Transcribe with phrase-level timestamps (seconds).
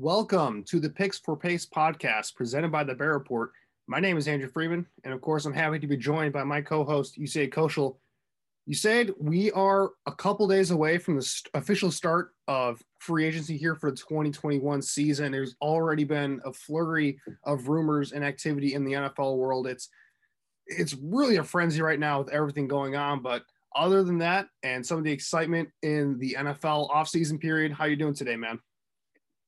[0.00, 3.50] Welcome to the Picks for Pace podcast presented by the Bear Report.
[3.88, 6.60] My name is Andrew Freeman, and of course, I'm happy to be joined by my
[6.60, 7.96] co host, Usaid Koshal.
[8.70, 13.56] Usaid, we are a couple days away from the st- official start of free agency
[13.56, 15.32] here for the 2021 season.
[15.32, 19.66] There's already been a flurry of rumors and activity in the NFL world.
[19.66, 19.88] It's
[20.68, 23.20] it's really a frenzy right now with everything going on.
[23.20, 23.42] But
[23.74, 27.96] other than that, and some of the excitement in the NFL offseason period, how you
[27.96, 28.60] doing today, man?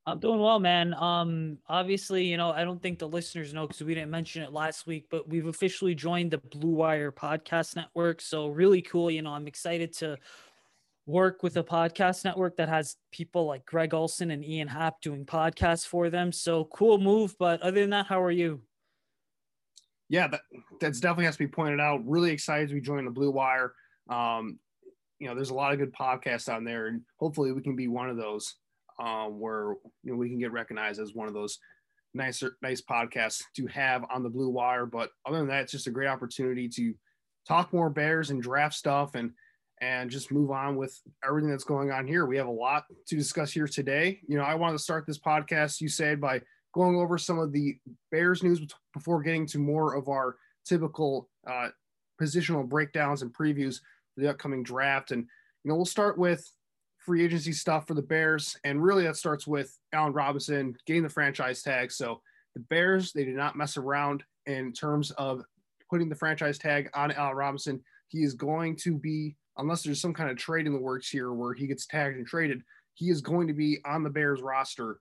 [0.06, 0.94] I'm doing well, man.
[0.94, 4.53] Um, obviously, you know, I don't think the listeners know because we didn't mention it
[4.53, 8.21] last week, but we've officially joined the Blue Wire Podcast Network.
[8.21, 9.11] So really cool.
[9.11, 10.16] You know, I'm excited to
[11.06, 15.27] work with a podcast network that has people like Greg Olsen and Ian Happ doing
[15.27, 16.32] podcasts for them.
[16.32, 17.37] So cool move.
[17.38, 18.62] But other than that, how are you?
[20.09, 20.41] Yeah, that
[20.81, 22.00] that's definitely has to be pointed out.
[22.05, 23.75] Really excited to be joining the Blue Wire.
[24.09, 24.59] Um,
[25.19, 27.87] you know, there's a lot of good podcasts on there, and hopefully we can be
[27.87, 28.56] one of those
[29.00, 29.75] um, where
[30.05, 31.59] you know we can get recognized as one of those
[32.15, 34.87] nicer nice podcasts to have on the blue wire.
[34.87, 36.94] But other than that it's just a great opportunity to
[37.49, 39.33] talk more bears and draft stuff and
[39.81, 42.27] and just move on with everything that's going on here.
[42.27, 44.21] We have a lot to discuss here today.
[44.28, 47.53] You know i want to start this podcast you said by going over some of
[47.53, 47.77] the
[48.12, 48.61] bears news
[48.94, 51.69] before getting to more of our typical uh,
[52.21, 53.81] positional breakdowns and previews
[54.15, 55.11] for the upcoming draft.
[55.11, 55.22] And
[55.65, 56.49] you know we'll start with
[57.05, 58.56] free agency stuff for the Bears.
[58.65, 61.91] And really, that starts with Allen Robinson getting the franchise tag.
[61.91, 62.21] So
[62.55, 65.43] the Bears, they did not mess around in terms of
[65.88, 67.83] putting the franchise tag on Allen Robinson.
[68.09, 71.33] He is going to be, unless there's some kind of trade in the works here
[71.33, 72.62] where he gets tagged and traded,
[72.94, 74.99] he is going to be on the Bears roster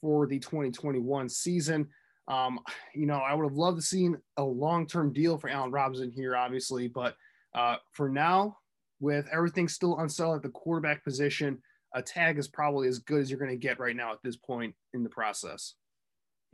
[0.00, 1.88] for the 2021 season.
[2.28, 2.58] Um,
[2.94, 6.36] you know, I would have loved to seen a long-term deal for Allen Robinson here,
[6.36, 7.14] obviously, but
[7.54, 8.58] uh, for now,
[9.00, 11.58] with everything still unsettled at the quarterback position,
[11.94, 14.36] a tag is probably as good as you're going to get right now at this
[14.36, 15.74] point in the process.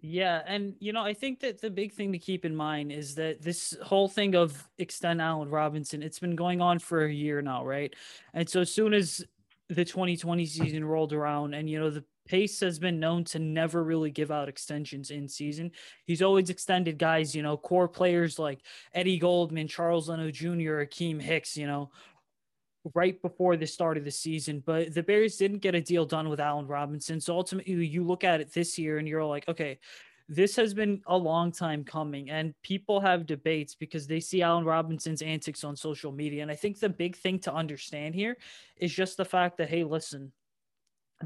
[0.05, 3.15] Yeah, and you know, I think that the big thing to keep in mind is
[3.17, 7.41] that this whole thing of extend Allen Robinson, it's been going on for a year
[7.41, 7.95] now, right?
[8.35, 9.25] And so as soon as
[9.69, 13.83] the 2020 season rolled around and you know the Pace has been known to never
[13.83, 15.73] really give out extensions in season.
[16.05, 18.61] He's always extended guys, you know, core players like
[18.95, 21.91] Eddie Goldman, Charles Leno Jr., Akiem Hicks, you know,
[22.95, 26.29] right before the start of the season, but the Bears didn't get a deal done
[26.29, 27.21] with Allen Robinson.
[27.21, 29.79] So ultimately, you look at it this year and you're like, okay,
[30.29, 34.65] this has been a long time coming, and people have debates because they see Allen
[34.65, 36.43] Robinson's antics on social media.
[36.43, 38.37] And I think the big thing to understand here
[38.79, 40.33] is just the fact that, hey, listen,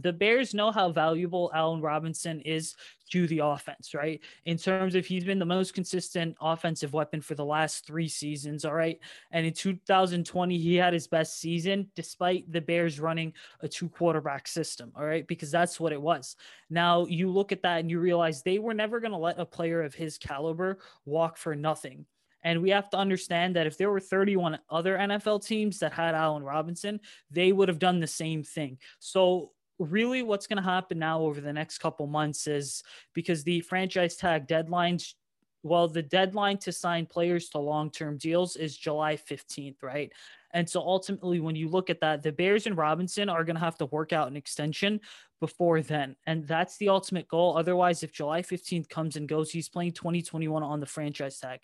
[0.02, 2.74] the Bears know how valuable Allen Robinson is
[3.10, 4.20] to the offense, right?
[4.44, 8.64] In terms of he's been the most consistent offensive weapon for the last three seasons,
[8.64, 8.98] all right?
[9.30, 14.48] And in 2020, he had his best season despite the Bears running a two quarterback
[14.48, 15.26] system, all right?
[15.26, 16.36] Because that's what it was.
[16.68, 19.46] Now you look at that and you realize they were never going to let a
[19.46, 22.06] player of his caliber walk for nothing.
[22.42, 26.14] And we have to understand that if there were 31 other NFL teams that had
[26.14, 28.78] Allen Robinson, they would have done the same thing.
[29.00, 32.82] So really what's going to happen now over the next couple months is
[33.14, 35.14] because the franchise tag deadlines
[35.62, 40.12] well the deadline to sign players to long-term deals is July 15th right?
[40.52, 43.60] And so ultimately when you look at that the Bears and Robinson are going to
[43.60, 45.00] have to work out an extension
[45.40, 46.16] before then.
[46.26, 47.58] And that's the ultimate goal.
[47.58, 51.60] Otherwise if July 15th comes and goes he's playing 2021 on the franchise tag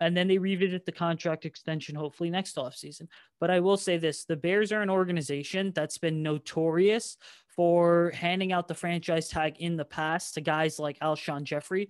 [0.00, 3.06] and then they revisit the contract extension hopefully next offseason.
[3.38, 7.16] But I will say this the Bears are an organization that's been notorious
[7.48, 11.88] for handing out the franchise tag in the past to guys like Alshon Jeffery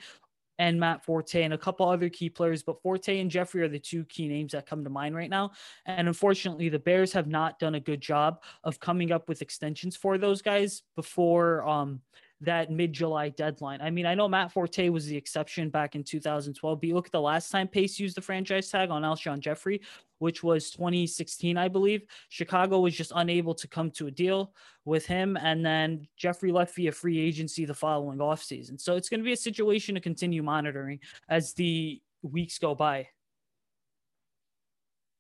[0.59, 3.79] and Matt Forte and a couple other key players, but Forte and Jeffery are the
[3.79, 5.53] two key names that come to mind right now.
[5.87, 9.97] And unfortunately, the Bears have not done a good job of coming up with extensions
[9.97, 12.03] for those guys before um,
[12.42, 13.81] that mid July deadline.
[13.82, 17.06] I mean, I know Matt Forte was the exception back in 2012, but you look
[17.06, 19.82] at the last time Pace used the franchise tag on Alshon Jeffery,
[20.19, 22.02] which was 2016, I believe.
[22.28, 24.54] Chicago was just unable to come to a deal
[24.84, 25.37] with him.
[25.37, 28.81] And then Jeffery left via free agency the following offseason.
[28.81, 33.08] So it's going to be a situation to continue monitoring as the weeks go by.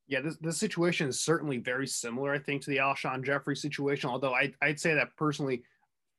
[0.08, 4.10] Yeah, this, this situation is certainly very similar, I think, to the Alshon Jeffery situation.
[4.10, 5.62] Although I, I'd say that personally,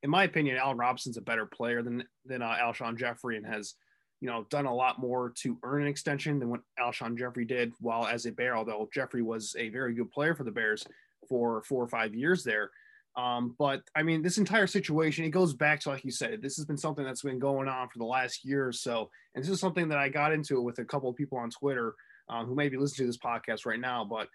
[0.02, 3.74] in my opinion, Allen Robinson's a better player than than uh, Alshon Jeffery and has,
[4.20, 7.72] you know, done a lot more to earn an extension than what Alshon Jeffery did
[7.80, 8.56] while as a Bear.
[8.56, 10.84] Although Jeffery was a very good player for the Bears
[11.28, 12.70] for four or five years there.
[13.14, 16.56] Um, but I mean, this entire situation, it goes back to, like you said, this
[16.56, 19.10] has been something that's been going on for the last year or so.
[19.34, 21.50] And this is something that I got into it with a couple of people on
[21.50, 21.94] Twitter
[22.28, 24.04] um, who may be listening to this podcast right now.
[24.04, 24.28] But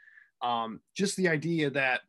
[0.48, 2.02] um, just the idea that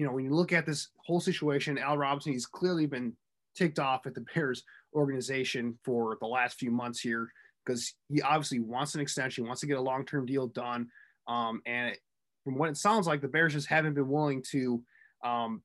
[0.00, 3.12] you know, when you look at this whole situation, Al Robinson, he's clearly been
[3.54, 4.64] ticked off at the Bears
[4.94, 7.30] organization for the last few months here
[7.66, 10.88] because he obviously wants an extension, wants to get a long term deal done.
[11.28, 11.98] Um, and it,
[12.44, 14.82] from what it sounds like, the Bears just haven't been willing to
[15.22, 15.62] um,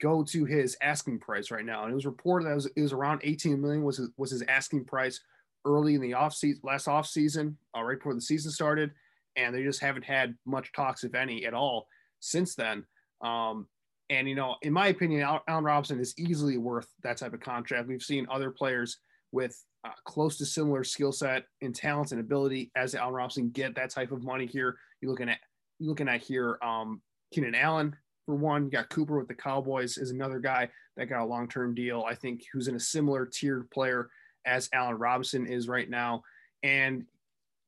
[0.00, 1.82] go to his asking price right now.
[1.82, 4.30] And it was reported that it was, it was around 18 million was his, was
[4.30, 5.18] his asking price
[5.64, 8.92] early in the off season, last off season, uh, right before the season started.
[9.34, 11.88] And they just haven't had much talks, if any, at all
[12.20, 12.84] since then.
[13.22, 13.66] Um,
[14.10, 17.88] and you know, in my opinion, Allen Robinson is easily worth that type of contract.
[17.88, 18.98] We've seen other players
[19.30, 23.74] with uh, close to similar skill set and talents and ability as Allen Robinson get
[23.76, 24.76] that type of money here.
[25.00, 25.38] You're looking at
[25.78, 27.00] you're looking at here, um,
[27.32, 27.96] Keenan Allen
[28.26, 28.64] for one.
[28.64, 32.04] You got Cooper with the Cowboys is another guy that got a long term deal.
[32.06, 34.10] I think who's in a similar tiered player
[34.44, 36.22] as Allen Robinson is right now.
[36.62, 37.04] And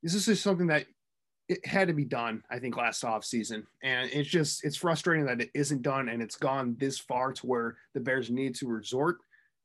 [0.03, 0.87] this is just something that
[1.49, 3.67] it had to be done, I think, last off season.
[3.83, 7.47] And it's just it's frustrating that it isn't done and it's gone this far to
[7.47, 9.19] where the Bears need to resort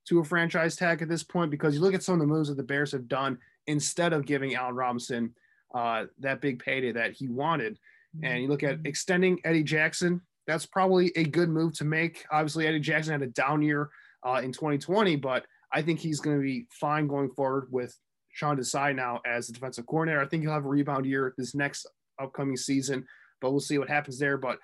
[0.06, 2.50] to a franchise tag at this point because you look at some of the moves
[2.50, 3.38] that the Bears have done
[3.68, 5.34] instead of giving Allen Robinson
[5.74, 7.78] uh, that big payday that he wanted.
[8.24, 8.88] And you look at mm-hmm.
[8.88, 12.26] extending Eddie Jackson, that's probably a good move to make.
[12.32, 13.90] Obviously, Eddie Jackson had a down year
[14.26, 17.96] uh, in 2020, but I think he's going to be fine going forward with
[18.40, 20.22] Sean Desai now as the defensive coordinator.
[20.22, 21.86] I think he'll have a rebound year this next
[22.22, 23.06] upcoming season,
[23.42, 24.38] but we'll see what happens there.
[24.38, 24.60] But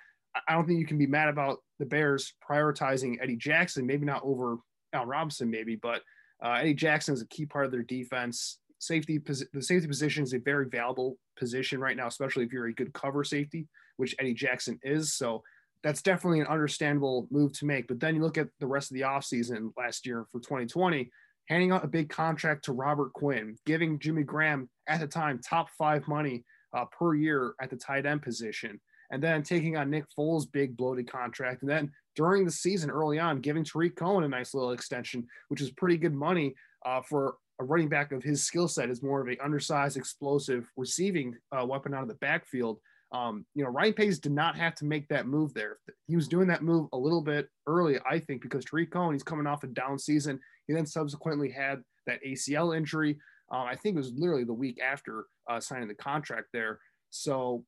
[0.48, 4.22] I don't think you can be mad about the Bears prioritizing Eddie Jackson, maybe not
[4.24, 4.56] over
[4.94, 6.00] Al Robinson, maybe, but
[6.42, 8.60] uh, Eddie Jackson is a key part of their defense.
[8.78, 12.72] Safety, the safety position is a very valuable position right now, especially if you're a
[12.72, 13.68] good cover safety,
[13.98, 15.12] which Eddie Jackson is.
[15.12, 15.42] So
[15.82, 17.88] that's definitely an understandable move to make.
[17.88, 21.10] But then you look at the rest of the offseason last year for 2020,
[21.48, 25.68] handing out a big contract to Robert Quinn, giving Jimmy Graham at the time top
[25.70, 30.04] five money uh, per year at the tight end position, and then taking on Nick
[30.16, 34.28] Foles' big bloated contract, and then during the season early on giving Tarik Cohen a
[34.28, 38.42] nice little extension, which is pretty good money uh, for a running back of his
[38.42, 42.78] skill set is more of an undersized, explosive receiving uh, weapon out of the backfield.
[43.12, 45.78] Um, you know, Ryan Pace did not have to make that move there.
[46.08, 49.22] He was doing that move a little bit early, I think, because Tarik Cohen, he's
[49.22, 50.40] coming off a down season.
[50.66, 53.18] He then subsequently had that ACL injury.
[53.50, 56.80] Um, I think it was literally the week after uh, signing the contract there.
[57.10, 57.64] So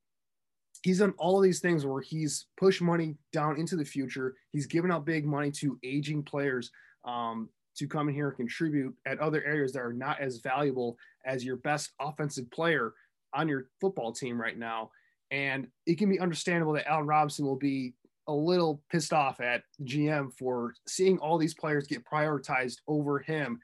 [0.82, 4.34] he's done all of these things where he's pushed money down into the future.
[4.52, 6.70] He's given out big money to aging players
[7.04, 10.96] um, to come in here and contribute at other areas that are not as valuable
[11.24, 12.94] as your best offensive player
[13.34, 14.90] on your football team right now.
[15.30, 17.94] And it can be understandable that Allen Robinson will be
[18.28, 23.58] a little pissed off at GM for seeing all these players get prioritized over him.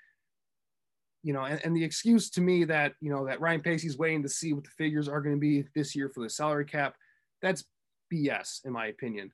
[1.22, 4.22] You know, and, and the excuse to me that, you know, that Ryan Pacey's waiting
[4.22, 6.96] to see what the figures are going to be this year for the salary cap,
[7.40, 7.64] that's
[8.12, 9.32] BS, in my opinion,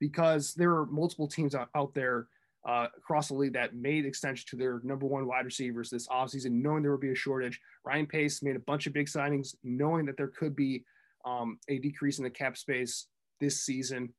[0.00, 2.28] because there are multiple teams out, out there
[2.66, 6.50] uh, across the league that made extensions to their number one wide receivers this offseason,
[6.50, 7.60] knowing there would be a shortage.
[7.84, 10.84] Ryan Pace made a bunch of big signings, knowing that there could be
[11.24, 13.06] um, a decrease in the cap space
[13.40, 14.12] this season.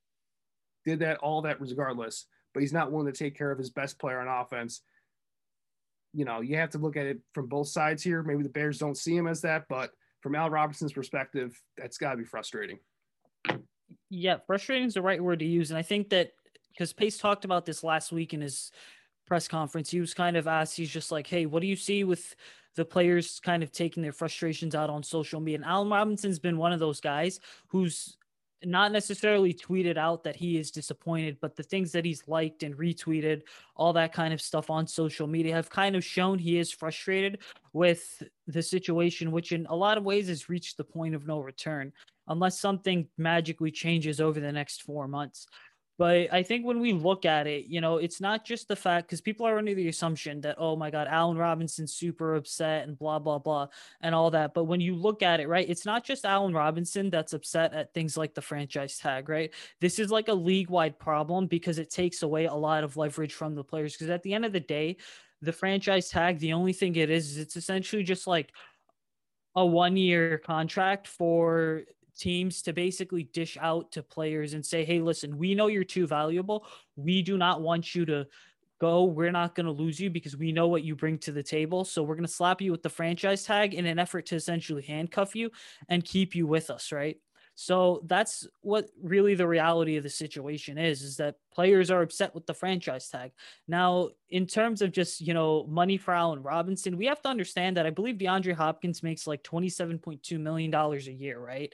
[0.85, 3.99] Did that all that regardless, but he's not willing to take care of his best
[3.99, 4.81] player on offense.
[6.13, 8.23] You know, you have to look at it from both sides here.
[8.23, 12.11] Maybe the Bears don't see him as that, but from Al Robinson's perspective, that's got
[12.11, 12.79] to be frustrating.
[14.09, 15.71] Yeah, frustrating is the right word to use.
[15.71, 16.31] And I think that
[16.71, 18.71] because Pace talked about this last week in his
[19.27, 22.03] press conference, he was kind of asked, he's just like, hey, what do you see
[22.03, 22.35] with
[22.75, 25.57] the players kind of taking their frustrations out on social media?
[25.57, 28.17] And Allen Robinson's been one of those guys who's
[28.63, 32.75] not necessarily tweeted out that he is disappointed, but the things that he's liked and
[32.75, 33.41] retweeted,
[33.75, 37.39] all that kind of stuff on social media have kind of shown he is frustrated
[37.73, 41.39] with the situation, which in a lot of ways has reached the point of no
[41.39, 41.91] return
[42.27, 45.47] unless something magically changes over the next four months.
[45.97, 49.07] But I think when we look at it, you know, it's not just the fact
[49.07, 52.97] because people are under the assumption that, oh my God, Allen Robinson's super upset and
[52.99, 53.67] blah, blah, blah,
[54.01, 54.53] and all that.
[54.53, 57.93] But when you look at it, right, it's not just Allen Robinson that's upset at
[57.93, 59.53] things like the franchise tag, right?
[59.79, 63.33] This is like a league wide problem because it takes away a lot of leverage
[63.33, 63.93] from the players.
[63.93, 64.97] Because at the end of the day,
[65.41, 68.51] the franchise tag, the only thing it is, is it's essentially just like
[69.55, 71.83] a one year contract for
[72.17, 76.07] teams to basically dish out to players and say, hey, listen, we know you're too
[76.07, 76.65] valuable.
[76.95, 78.27] We do not want you to
[78.79, 79.05] go.
[79.05, 81.85] We're not going to lose you because we know what you bring to the table.
[81.85, 84.81] So we're going to slap you with the franchise tag in an effort to essentially
[84.81, 85.51] handcuff you
[85.89, 87.17] and keep you with us, right?
[87.57, 92.35] So that's what really the reality of the situation is, is that players are upset
[92.35, 93.31] with the franchise tag.
[93.65, 97.77] Now, in terms of just, you know, money for Allen Robinson, we have to understand
[97.77, 101.73] that I believe DeAndre Hopkins makes like $27.2 million a year, right?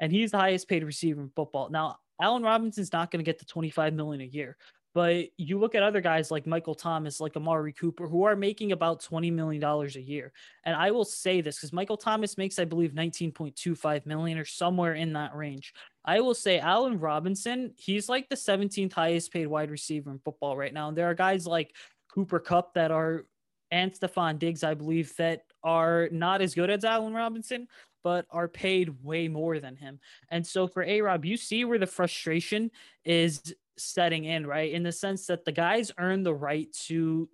[0.00, 1.68] And he's the highest paid receiver in football.
[1.70, 4.56] Now, Allen Robinson's not going to get the 25 million a year,
[4.94, 8.70] but you look at other guys like Michael Thomas, like Amari Cooper, who are making
[8.70, 10.32] about $20 million a year.
[10.64, 14.94] And I will say this because Michael Thomas makes, I believe, 19.25 million or somewhere
[14.94, 15.74] in that range.
[16.04, 20.56] I will say Allen Robinson, he's like the 17th highest paid wide receiver in football
[20.56, 20.88] right now.
[20.88, 21.74] And there are guys like
[22.08, 23.24] Cooper Kupp that are
[23.70, 27.68] and Stefon Diggs, I believe, that are not as good as Allen Robinson,
[28.02, 29.98] but are paid way more than him.
[30.30, 32.70] And so for A Rob, you see where the frustration
[33.04, 34.72] is setting in, right?
[34.72, 37.28] In the sense that the guys earn the right to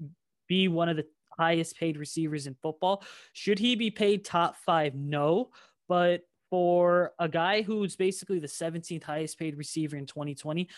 [0.49, 1.07] be one of the
[1.37, 3.03] highest paid receivers in football.
[3.33, 4.95] Should he be paid top five?
[4.95, 5.51] No.
[5.89, 10.69] But for a guy who's basically the 17th highest paid receiver in 2020,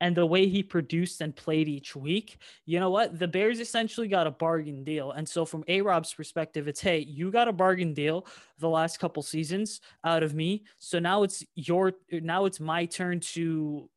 [0.00, 3.18] and the way he produced and played each week, you know what?
[3.18, 5.12] The Bears essentially got a bargain deal.
[5.12, 8.26] And so, from A Rob's perspective, it's hey, you got a bargain deal
[8.58, 10.64] the last couple seasons out of me.
[10.78, 13.88] So now it's your, now it's my turn to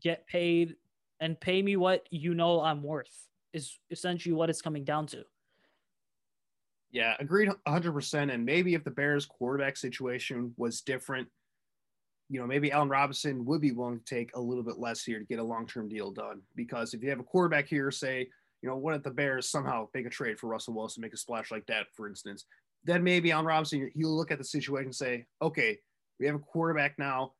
[0.00, 0.76] get paid
[1.20, 5.24] and pay me what you know I'm worth, is essentially what it's coming down to.
[6.90, 8.32] Yeah, agreed 100%.
[8.32, 11.28] And maybe if the Bears quarterback situation was different,
[12.28, 15.18] you know, maybe Allen Robinson would be willing to take a little bit less here
[15.18, 16.42] to get a long term deal done.
[16.54, 18.28] Because if you have a quarterback here, say,
[18.62, 21.16] you know, what if the Bears somehow make a trade for Russell Wilson, make a
[21.16, 22.46] splash like that, for instance,
[22.84, 25.78] then maybe Allen Robinson, he'll look at the situation and say, okay,
[26.18, 27.32] we have a quarterback now.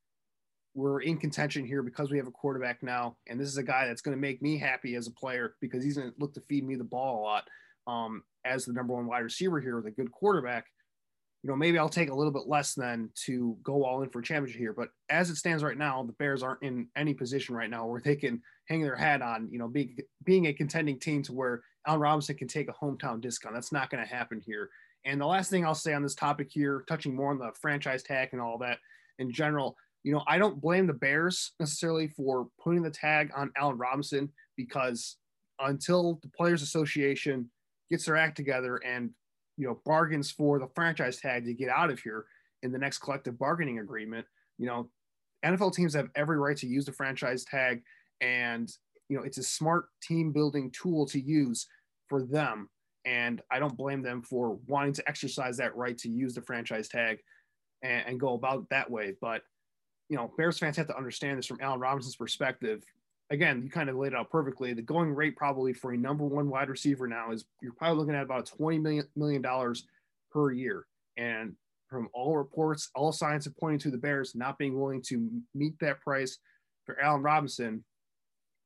[0.75, 3.17] We're in contention here because we have a quarterback now.
[3.29, 5.83] And this is a guy that's going to make me happy as a player because
[5.83, 7.45] he's going to look to feed me the ball a lot
[7.87, 10.67] um, as the number one wide receiver here with a good quarterback
[11.47, 14.19] you know, maybe I'll take a little bit less than to go all in for
[14.19, 14.73] a championship here.
[14.73, 18.01] But as it stands right now, the Bears aren't in any position right now where
[18.01, 21.63] they can hang their hat on, you know, being being a contending team to where
[21.87, 23.55] Allen Robinson can take a hometown discount.
[23.55, 24.71] That's not going to happen here.
[25.05, 28.03] And the last thing I'll say on this topic here, touching more on the franchise
[28.03, 28.79] tag and all that
[29.21, 33.53] in general, you know, I don't blame the Bears necessarily for putting the tag on
[33.57, 35.17] Allen Robinson because
[35.61, 37.49] until the Players Association
[37.89, 39.11] gets their act together and
[39.57, 42.27] you know bargains for the franchise tag to get out of here
[42.63, 44.27] in the next collective bargaining agreement
[44.59, 44.89] you know
[45.45, 47.83] nfl teams have every right to use the franchise tag
[48.21, 48.73] and
[49.09, 51.67] you know it's a smart team building tool to use
[52.09, 52.69] for them.
[53.05, 56.89] And i don't blame them for wanting to exercise that right to use the franchise
[56.89, 57.19] tag
[57.83, 59.15] and, and go about that way.
[59.21, 59.43] But
[60.09, 62.85] you know bears fans have to understand this from allen robinson's perspective
[63.31, 64.73] again, you kind of laid it out perfectly.
[64.73, 68.15] The going rate probably for a number one wide receiver now is you're probably looking
[68.15, 69.87] at about twenty million million dollars
[70.33, 70.87] per year.
[71.17, 71.55] And
[71.89, 75.79] from all reports, all signs are pointing to the Bears not being willing to meet
[75.81, 76.39] that price
[76.85, 77.85] for Allen Robinson.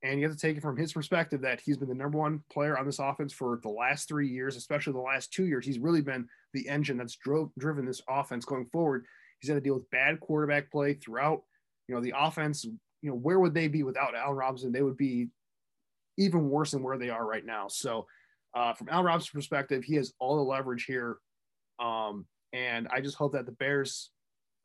[0.02, 2.43] And you have to take it from his perspective that he's been the number one
[2.50, 5.67] player on this offense for the last three years, especially the last two years.
[5.67, 9.05] He's really been the engine that's drove driven this offense going forward.
[9.40, 11.43] He's had to deal with bad quarterback play throughout.
[11.87, 12.64] You know, the offense
[13.02, 14.73] you know, where would they be without Allen Robinson?
[14.73, 15.28] They would be
[16.19, 17.69] even worse than where they are right now.
[17.69, 18.07] So,
[18.54, 21.19] uh, from Al Robinson's perspective, he has all the leverage here.
[21.78, 24.11] Um, and I just hope that the Bears,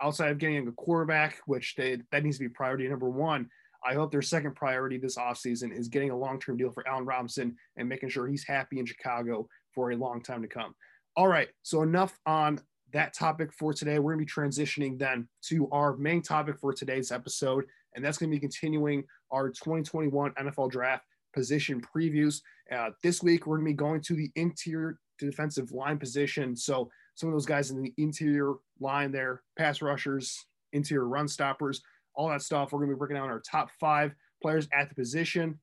[0.01, 3.47] outside of getting a quarterback, which they, that needs to be priority number one,
[3.87, 7.05] I hope their second priority this offseason is getting a long term deal for Allen
[7.05, 10.73] Robinson and making sure he's happy in Chicago for a long time to come.
[11.15, 11.49] All right.
[11.61, 12.59] So, enough on
[12.93, 13.99] that topic for today.
[13.99, 17.65] We're going to be transitioning then to our main topic for today's episode,
[17.95, 22.41] and that's going to be continuing our 2021 NFL draft position previews.
[22.71, 26.55] Uh, this week, we're going to be going to the interior defensive line position.
[26.55, 31.81] So, some of those guys in the interior line there, pass rushers, interior run stoppers,
[32.13, 32.71] all that stuff.
[32.71, 35.59] We're going to be breaking down our top five players at the position,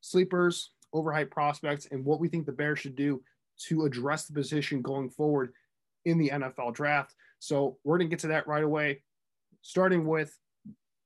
[0.00, 3.22] sleepers, overhyped prospects, and what we think the Bears should do
[3.68, 5.52] to address the position going forward
[6.04, 7.14] in the NFL draft.
[7.38, 9.02] So we're going to get to that right away,
[9.62, 10.36] starting with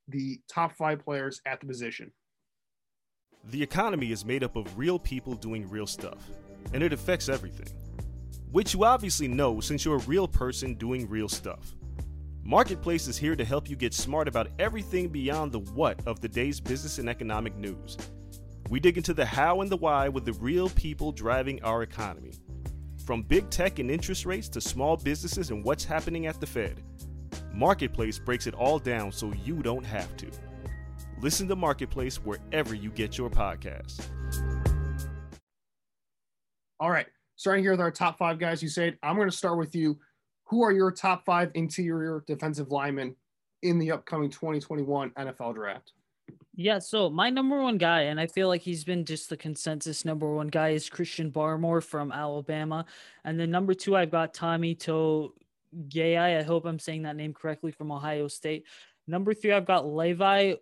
[0.09, 2.13] the top five players at the position.
[3.51, 6.19] The economy is made up of real people doing real stuff,
[6.73, 7.69] and it affects everything.
[8.51, 11.75] Which you obviously know since you're a real person doing real stuff.
[12.45, 16.29] Marketplace is here to help you get smart about everything beyond the what of the
[16.29, 17.97] day's business and economic news.
[18.69, 22.33] We dig into the how and the why with the real people driving our economy.
[23.07, 26.81] From big tech and interest rates to small businesses and what's happening at the Fed,
[27.55, 30.31] Marketplace breaks it all down so you don't have to.
[31.21, 34.07] Listen to Marketplace wherever you get your podcasts.
[36.81, 37.07] All right,
[37.37, 38.63] starting here with our top five guys.
[38.63, 39.99] You said I'm going to start with you
[40.53, 43.17] who are your top five interior defensive linemen
[43.63, 45.93] in the upcoming 2021 NFL draft?
[46.55, 50.05] Yeah, so my number one guy, and I feel like he's been just the consensus
[50.05, 52.85] number one guy, is Christian Barmore from Alabama.
[53.25, 55.33] And then number two, I've got Tommy To
[55.89, 56.17] Gay.
[56.17, 58.67] I hope I'm saying that name correctly from Ohio State.
[59.07, 60.55] Number three, I've got Levi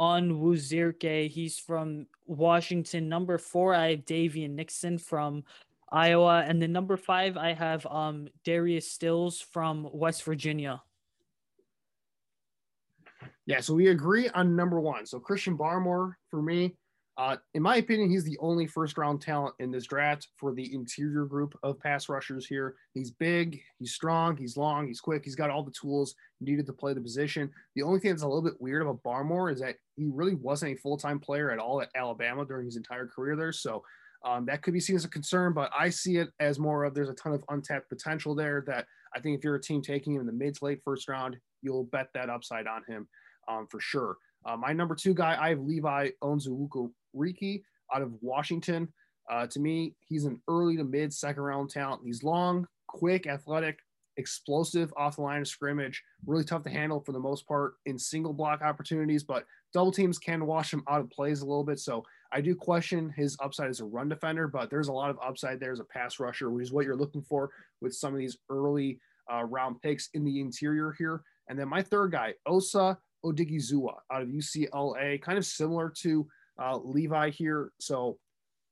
[0.00, 1.28] Onwuzurike.
[1.30, 3.08] He's from Washington.
[3.08, 5.44] Number four, I have Daviyon Nixon from
[5.90, 6.44] Iowa.
[6.46, 10.82] And then number five, I have um, Darius Stills from West Virginia.
[13.46, 15.06] Yeah, so we agree on number one.
[15.06, 16.76] So Christian Barmore, for me,
[17.20, 20.74] uh, in my opinion, he's the only first round talent in this draft for the
[20.74, 22.76] interior group of pass rushers here.
[22.94, 26.72] He's big, he's strong, he's long, he's quick, he's got all the tools needed to
[26.72, 27.50] play the position.
[27.74, 30.72] The only thing that's a little bit weird about Barmore is that he really wasn't
[30.72, 33.52] a full time player at all at Alabama during his entire career there.
[33.52, 33.84] So
[34.24, 36.94] um, that could be seen as a concern, but I see it as more of
[36.94, 40.14] there's a ton of untapped potential there that I think if you're a team taking
[40.14, 43.06] him in the mid to late first round, you'll bet that upside on him
[43.46, 44.16] um, for sure.
[44.46, 46.08] Uh, my number two guy, I have Levi
[47.16, 47.62] Onwuzurike
[47.94, 48.88] out of Washington.
[49.30, 52.02] Uh, to me, he's an early to mid second round talent.
[52.04, 53.78] He's long, quick, athletic,
[54.16, 57.98] explosive off the line of scrimmage, really tough to handle for the most part in
[57.98, 61.78] single block opportunities, but double teams can wash him out of plays a little bit.
[61.78, 65.18] So I do question his upside as a run defender, but there's a lot of
[65.24, 68.18] upside there as a pass rusher, which is what you're looking for with some of
[68.18, 69.00] these early
[69.32, 71.22] uh, round picks in the interior here.
[71.48, 76.26] And then my third guy, Osa Odighizuwa out of UCLA, kind of similar to
[76.60, 77.72] uh, Levi here.
[77.80, 78.18] So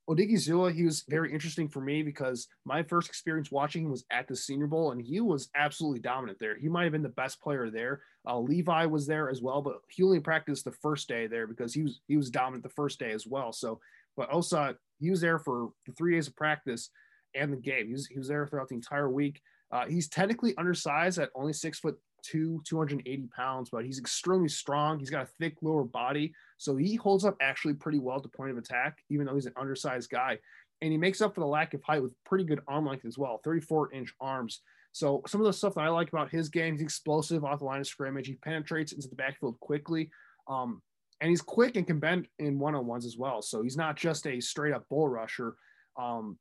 [0.08, 4.26] Odighizuwa, he was very interesting for me because my first experience watching him was at
[4.26, 6.56] the Senior Bowl, and he was absolutely dominant there.
[6.56, 8.00] He might have been the best player there.
[8.26, 11.74] Uh, Levi was there as well, but he only practiced the first day there because
[11.74, 13.52] he was he was dominant the first day as well.
[13.52, 13.80] So,
[14.16, 16.90] but Osa, he was there for the three days of practice
[17.34, 17.86] and the game.
[17.88, 19.42] He was he was there throughout the entire week.
[19.70, 21.98] Uh, he's technically undersized at only six foot
[22.30, 24.98] two, 280 pounds, but he's extremely strong.
[24.98, 26.32] He's got a thick lower body.
[26.58, 29.54] So he holds up actually pretty well to point of attack, even though he's an
[29.56, 30.38] undersized guy.
[30.80, 33.18] And he makes up for the lack of height with pretty good arm length as
[33.18, 34.60] well 34 inch arms.
[34.92, 37.64] So some of the stuff that I like about his game, he's explosive off the
[37.64, 38.26] line of scrimmage.
[38.26, 40.10] He penetrates into the backfield quickly.
[40.48, 40.82] Um,
[41.20, 43.42] and he's quick and can bend in one-on-ones as well.
[43.42, 45.56] So he's not just a straight up bull rusher.
[45.96, 46.38] Um,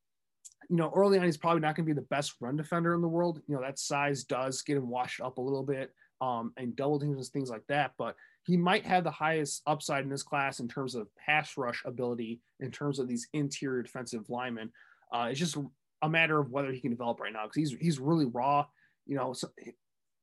[0.70, 3.02] you know, early on, he's probably not going to be the best run defender in
[3.02, 3.42] the world.
[3.48, 7.00] You know, that size does get him washed up a little bit um, and double
[7.00, 7.94] teams and things like that.
[7.98, 11.84] But he might have the highest upside in this class in terms of pass rush
[11.86, 14.72] ability, in terms of these interior defensive linemen.
[15.12, 15.58] Uh, it's just
[16.02, 18.66] a matter of whether he can develop right now because he's he's really raw.
[19.06, 19.50] You know, so,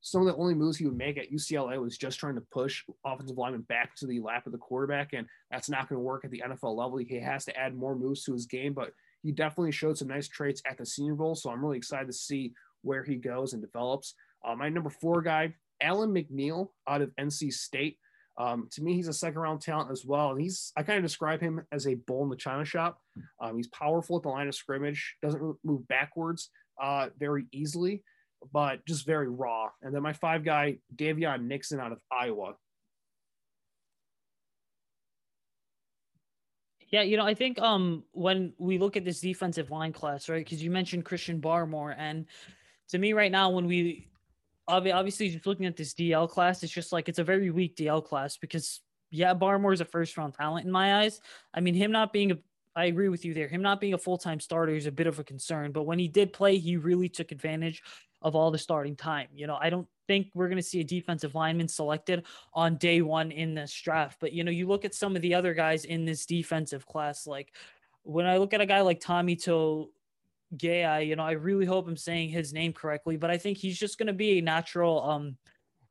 [0.01, 2.83] some of the only moves he would make at UCLA was just trying to push
[3.03, 6.23] offensive linemen back to the lap of the quarterback, and that's not going to work
[6.23, 6.97] at the NFL level.
[6.97, 8.91] He has to add more moves to his game, but
[9.25, 11.33] he definitely showed some nice traits at the Senior Bowl.
[11.33, 14.13] So I'm really excited to see where he goes and develops.
[14.45, 17.97] Uh, my number four guy, Alim McNeill out of NC State.
[18.37, 20.29] Um, to me, he's a second round talent as well.
[20.29, 22.99] And he's, I kind of describe him as a bull in the China shop.
[23.41, 28.03] Um, he's powerful at the line of scrimmage, doesn't move backwards uh, very easily,
[28.53, 29.69] but just very raw.
[29.81, 32.53] And then my five guy, Daviyon Nixon out of Iowa.
[36.89, 40.43] Yeah, you know, I think um when we look at this defensive line class, right?
[40.43, 42.25] Because you mentioned Christian Barmore, and
[42.89, 44.07] to me right now, when we
[44.67, 48.03] obviously just looking at this DL class, it's just like it's a very weak DL
[48.03, 51.21] class because yeah, Barmore is a first round talent in my eyes.
[51.53, 52.37] I mean, him not being a
[52.75, 53.47] I agree with you there.
[53.47, 55.99] Him not being a full time starter is a bit of a concern, but when
[55.99, 57.81] he did play, he really took advantage
[58.21, 59.27] of all the starting time.
[59.33, 63.01] You know, I don't think we're going to see a defensive lineman selected on day
[63.01, 65.85] one in this draft, but you know, you look at some of the other guys
[65.85, 67.53] in this defensive class, like
[68.03, 69.89] when I look at a guy like Tommy To
[70.57, 73.77] Gay, you know, I really hope I'm saying his name correctly, but I think he's
[73.77, 75.37] just going to be a natural um,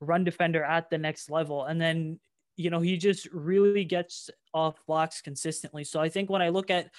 [0.01, 1.64] run defender at the next level.
[1.64, 2.20] And then,
[2.57, 5.85] you know, he just really gets off blocks consistently.
[5.85, 6.90] So I think when I look at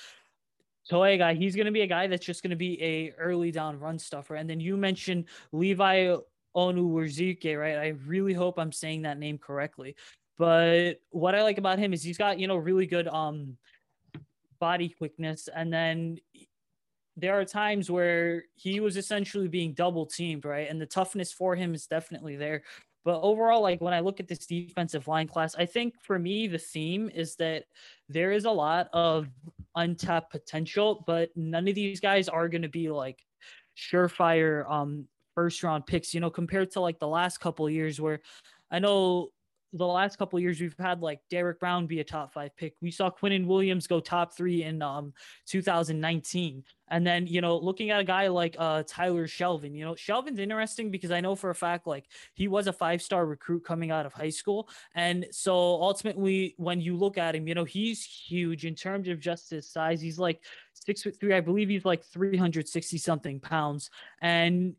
[0.89, 3.51] Toy guy, he's going to be a guy that's just going to be a early
[3.51, 4.35] down run stuffer.
[4.35, 6.15] And then you mentioned Levi
[6.55, 7.77] Onwuzurike, right?
[7.77, 9.95] I really hope I'm saying that name correctly.
[10.37, 13.57] But what I like about him is he's got, you know, really good um
[14.59, 16.17] body quickness and then
[17.17, 20.69] there are times where he was essentially being double teamed, right?
[20.69, 22.63] And the toughness for him is definitely there.
[23.05, 26.47] But overall, like when I look at this defensive line class, I think for me,
[26.47, 27.65] the theme is that
[28.09, 29.27] there is a lot of
[29.75, 33.23] untapped potential, but none of these guys are going to be like
[33.77, 38.21] surefire um, first round picks, you know, compared to like the last couple years where
[38.71, 39.29] I know
[39.77, 42.75] the last couple years we've had like Derrick Brown be a top five pick.
[42.81, 45.13] We saw Quinnen Williams go top three in um
[45.47, 46.63] 2019.
[46.87, 50.39] And then, you know, looking at a guy like uh Tyler Shelvin, you know, Shelvin's
[50.39, 54.05] interesting because I know for a fact like he was a five-star recruit coming out
[54.05, 54.69] of high school.
[54.93, 59.19] And so ultimately when you look at him, you know, he's huge in terms of
[59.19, 60.01] just his size.
[60.01, 60.41] He's like
[60.73, 61.33] six foot three.
[61.33, 63.89] I believe he's like 360 something pounds.
[64.21, 64.75] And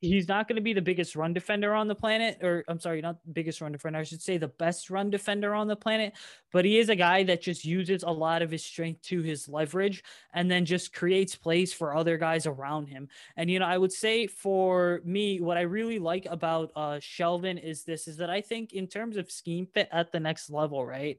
[0.00, 3.00] he's not going to be the biggest run defender on the planet or i'm sorry
[3.00, 6.12] not biggest run defender i should say the best run defender on the planet
[6.52, 9.48] but he is a guy that just uses a lot of his strength to his
[9.48, 13.08] leverage and then just creates plays for other guys around him.
[13.36, 17.62] And you know i would say for me what i really like about uh shelvin
[17.62, 20.86] is this is that i think in terms of scheme fit at the next level
[20.86, 21.18] right?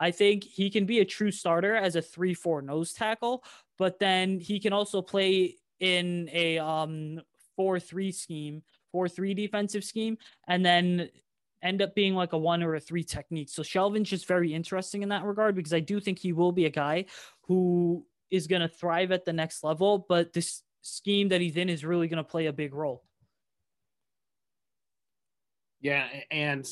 [0.00, 3.44] I think he can be a true starter as a 3 4 nose tackle,
[3.78, 7.20] but then he can also play in a um
[7.56, 8.62] four three scheme,
[8.92, 11.08] four three defensive scheme, and then
[11.62, 13.48] end up being like a one or a three technique.
[13.48, 16.66] So Shelvin's just very interesting in that regard because I do think he will be
[16.66, 17.06] a guy
[17.48, 21.68] who is going to thrive at the next level, but this scheme that he's in
[21.68, 23.02] is really going to play a big role.
[25.80, 26.66] Yeah, and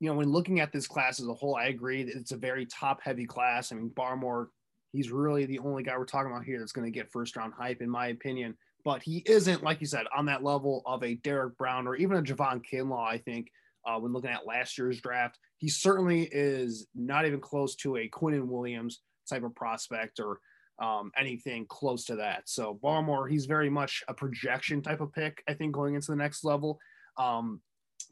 [0.00, 2.36] you know, when looking at this class as a whole, I agree that it's a
[2.36, 3.72] very top heavy class.
[3.72, 4.48] I mean, Barmore,
[4.92, 7.54] he's really the only guy we're talking about here that's going to get first round
[7.54, 11.14] hype, in my opinion but he isn't, like you said, on that level of a
[11.14, 13.50] Derrick Brown or even a Javon Kinlaw, I think,
[13.86, 15.38] uh, when looking at last year's draft.
[15.58, 20.38] He certainly is not even close to a Quinnen Williams type of prospect or
[20.78, 22.42] um, anything close to that.
[22.48, 26.16] So Barmore, he's very much a projection type of pick, I think, going into the
[26.16, 26.78] next level.
[27.16, 27.60] Um,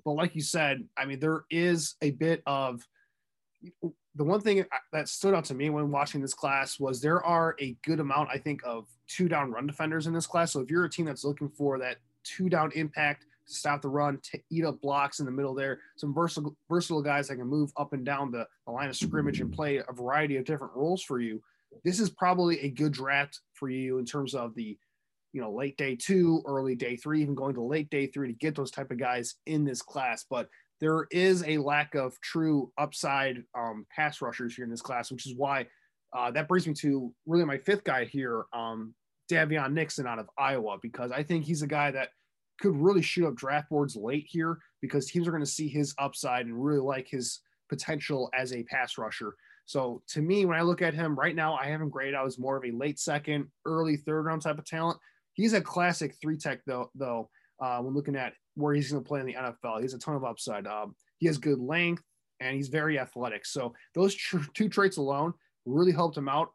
[0.05, 2.83] but like you said, I mean, there is a bit of
[4.15, 7.23] the one thing uh, that stood out to me when watching this class was there
[7.25, 10.53] are a good amount, I think, of two down run defenders in this class.
[10.53, 13.89] So if you're a team that's looking for that two down impact to stop the
[13.89, 17.47] run, to eat up blocks in the middle there, some versatile, versatile guys that can
[17.47, 20.75] move up and down the, the line of scrimmage and play a variety of different
[20.75, 21.43] roles for you.
[21.85, 24.79] This is probably a good draft for you in terms of the,
[25.33, 28.35] you know, late day two, early day three, even going to late day three to
[28.35, 30.27] get those type of guys in this class.
[30.29, 30.51] But
[30.83, 35.29] there is a lack of true upside um, pass rushers here in this class, which
[35.29, 35.65] is why
[36.13, 38.93] uh, that brings me to really my fifth guy here, um,
[39.31, 42.09] Daviyon Nixon out of Iowa, because I think he's a guy that
[42.61, 45.95] could really shoot up draft boards late here because teams are going to see his
[45.99, 49.37] upside and really like his potential as a pass rusher.
[49.67, 52.27] So to me, when I look at him right now, I have him graded out
[52.27, 54.99] as more of a late second, early third round type of talent.
[55.35, 59.09] He's a classic three tech though, though uh, when looking at where he's going to
[59.09, 59.79] play in the NFL.
[59.79, 60.67] He has a ton of upside.
[60.67, 62.03] Um, he has good length
[62.41, 63.47] and he's very athletic.
[63.47, 65.35] So those tr- two traits alone
[65.65, 66.51] really helped him out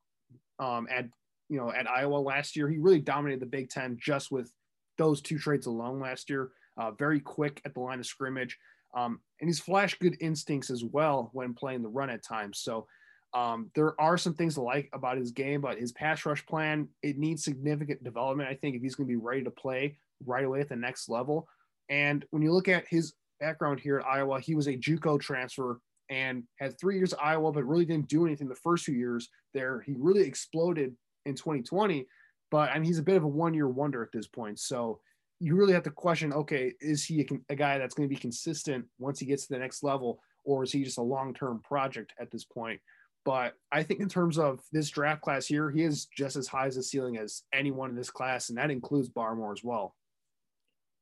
[0.60, 1.06] um, at
[1.50, 2.70] you know at Iowa last year.
[2.70, 4.52] He really dominated the Big Ten just with
[4.98, 6.52] those two traits alone last year.
[6.78, 8.58] Uh, very quick at the line of scrimmage,
[8.96, 12.60] um, and he's flashed good instincts as well when playing the run at times.
[12.60, 12.86] So
[13.34, 16.88] um, there are some things to like about his game, but his pass rush plan
[17.02, 18.50] it needs significant development.
[18.50, 21.10] I think if he's going to be ready to play right away at the next
[21.10, 21.48] level.
[21.90, 25.80] And when you look at his background here at Iowa, he was a JUCO transfer
[26.10, 29.30] and had three years at Iowa, but really didn't do anything the first few years
[29.54, 29.82] there.
[29.82, 30.96] He really exploded
[31.26, 32.08] in 2020,
[32.50, 34.60] but I mean, he's a bit of a one year wonder at this point.
[34.60, 35.00] So
[35.40, 38.20] you really have to question okay, is he a, a guy that's going to be
[38.20, 41.62] consistent once he gets to the next level, or is he just a long term
[41.62, 42.80] project at this point?
[43.26, 46.68] But I think in terms of this draft class here, he is just as high
[46.68, 49.96] as the ceiling as anyone in this class, and that includes Barmore as well.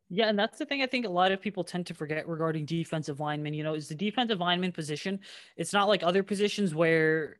[0.09, 2.65] Yeah, and that's the thing I think a lot of people tend to forget regarding
[2.65, 5.19] defensive linemen, you know, is the defensive lineman position.
[5.57, 7.37] It's not like other positions where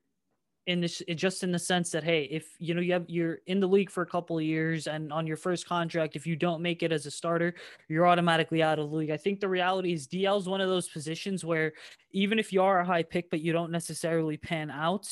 [0.68, 3.60] in this just in the sense that hey, if you know you have you're in
[3.60, 6.62] the league for a couple of years and on your first contract, if you don't
[6.62, 7.54] make it as a starter,
[7.88, 9.12] you're automatically out of the league.
[9.12, 11.74] I think the reality is DL is one of those positions where
[12.12, 15.08] even if you are a high pick but you don't necessarily pan out,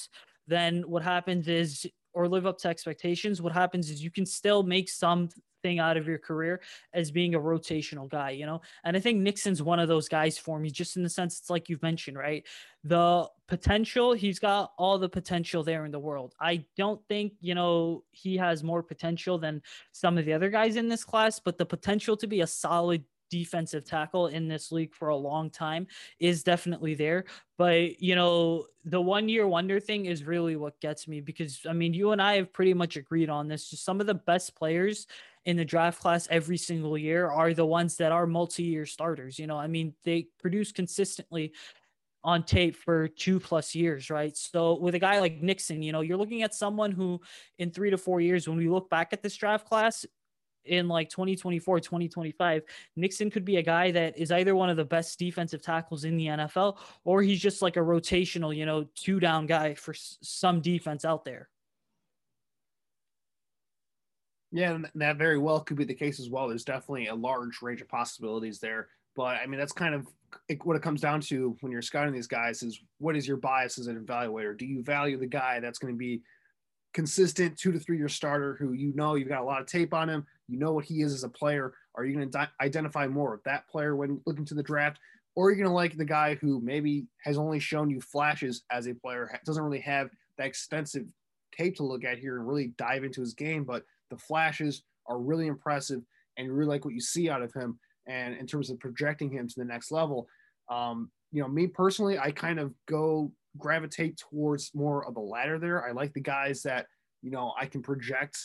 [0.47, 4.63] then what happens is or live up to expectations, what happens is you can still
[4.63, 5.29] make some
[5.63, 6.61] thing out of your career
[6.93, 8.61] as being a rotational guy, you know?
[8.83, 11.49] And I think Nixon's one of those guys for me, just in the sense it's
[11.49, 12.45] like you've mentioned, right?
[12.83, 16.35] The potential, he's got all the potential there in the world.
[16.39, 20.75] I don't think, you know, he has more potential than some of the other guys
[20.75, 24.93] in this class, but the potential to be a solid defensive tackle in this league
[24.93, 25.87] for a long time
[26.19, 27.25] is definitely there.
[27.57, 31.73] But, you know, the one year wonder thing is really what gets me because, I
[31.73, 33.71] mean, you and I have pretty much agreed on this.
[33.71, 35.07] Just some of the best players
[35.45, 39.37] in the draft class every single year are the ones that are multi year starters.
[39.37, 41.53] You know, I mean, they produce consistently
[42.23, 44.35] on tape for two plus years, right?
[44.37, 47.19] So with a guy like Nixon, you know, you're looking at someone who
[47.59, 50.05] in three to four years, when we look back at this draft class,
[50.65, 52.63] in like 2024, 2025,
[52.95, 56.17] Nixon could be a guy that is either one of the best defensive tackles in
[56.17, 60.61] the NFL or he's just like a rotational, you know, two down guy for some
[60.61, 61.49] defense out there.
[64.53, 66.47] Yeah, and that very well could be the case as well.
[66.47, 68.87] There's definitely a large range of possibilities there.
[69.15, 70.07] But I mean, that's kind of
[70.63, 73.79] what it comes down to when you're scouting these guys is what is your bias
[73.79, 74.55] as an evaluator?
[74.55, 76.21] Do you value the guy that's going to be
[76.93, 79.91] consistent two to three year starter who you know you've got a lot of tape
[79.91, 81.73] on him, you know what he is as a player.
[81.95, 84.99] Are you going to identify more of that player when looking to the draft?
[85.35, 88.63] Or are you going to like the guy who maybe has only shown you flashes
[88.69, 91.07] as a player, doesn't really have that extensive
[91.57, 95.19] tape to look at here and really dive into his game, but the flashes are
[95.19, 96.01] really impressive
[96.37, 97.79] and you really like what you see out of him.
[98.07, 100.27] And in terms of projecting him to the next level,
[100.69, 105.59] um, you know, me personally, I kind of go gravitate towards more of the latter
[105.59, 105.87] there.
[105.87, 106.85] I like the guys that,
[107.21, 108.37] you know, I can project,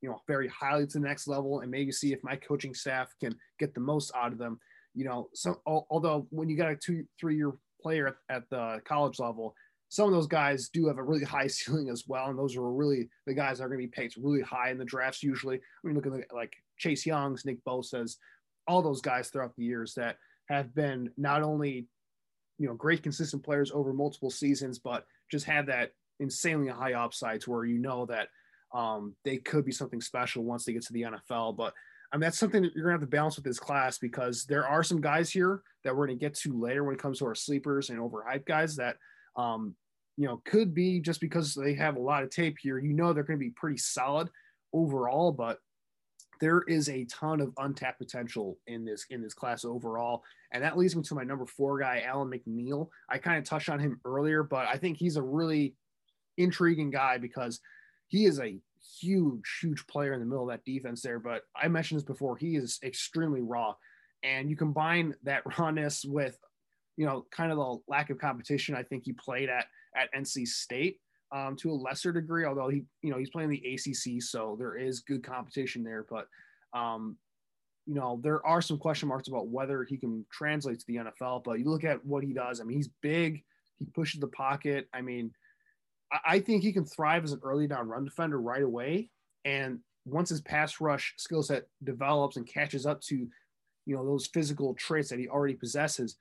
[0.00, 3.12] you know, very highly to the next level and maybe see if my coaching staff
[3.20, 4.58] can get the most out of them.
[4.94, 8.80] You know, so although when you got a two, three year player at, at the
[8.86, 9.54] college level,
[9.94, 12.26] some of those guys do have a really high ceiling as well.
[12.26, 14.78] And those are really the guys that are going to be picked really high in
[14.78, 15.56] the drafts usually.
[15.56, 18.18] I mean, look at like Chase Young's, Nick Bosa's,
[18.66, 20.16] all those guys throughout the years that
[20.48, 21.86] have been not only
[22.58, 27.46] you know great consistent players over multiple seasons, but just have that insanely high upsides
[27.46, 28.28] where you know that
[28.76, 31.56] um, they could be something special once they get to the NFL.
[31.56, 31.72] But
[32.12, 34.66] I mean that's something that you're gonna have to balance with this class because there
[34.66, 37.36] are some guys here that we're gonna get to later when it comes to our
[37.36, 38.96] sleepers and overhyped guys that
[39.36, 39.76] um,
[40.16, 42.78] you know could be just because they have a lot of tape here.
[42.78, 44.30] You know they're gonna be pretty solid
[44.72, 45.58] overall, but
[46.40, 50.22] there is a ton of untapped potential in this in this class overall.
[50.52, 52.88] And that leads me to my number four guy alim mcneill.
[53.08, 55.74] I kind of touched on him earlier but i think he's a really
[56.36, 57.60] intriguing guy because
[58.08, 58.58] he is a
[59.00, 61.18] huge huge player in the middle of that defense there.
[61.18, 63.74] But i mentioned this before he is extremely raw.
[64.22, 66.38] And you combine that rawness with
[66.96, 70.46] you know kind of the lack of competition i think he played at at nc
[70.46, 70.98] state
[71.34, 74.76] um, to a lesser degree, although he, you know, he's playing the ACC, so there
[74.76, 76.06] is good competition there.
[76.08, 76.28] But,
[76.72, 77.16] um,
[77.86, 81.42] you know, there are some question marks about whether he can translate to the NFL.
[81.42, 82.60] But you look at what he does.
[82.60, 83.42] I mean, he's big.
[83.78, 84.88] He pushes the pocket.
[84.94, 85.32] I mean,
[86.12, 89.10] I, I think he can thrive as an early down run defender right away.
[89.44, 93.16] And once his pass rush skill set develops and catches up to,
[93.86, 96.16] you know, those physical traits that he already possesses,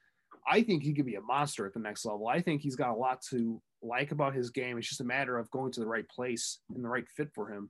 [0.48, 2.28] I think he could be a monster at the next level.
[2.28, 4.78] I think he's got a lot to like about his game.
[4.78, 7.50] It's just a matter of going to the right place and the right fit for
[7.50, 7.70] him.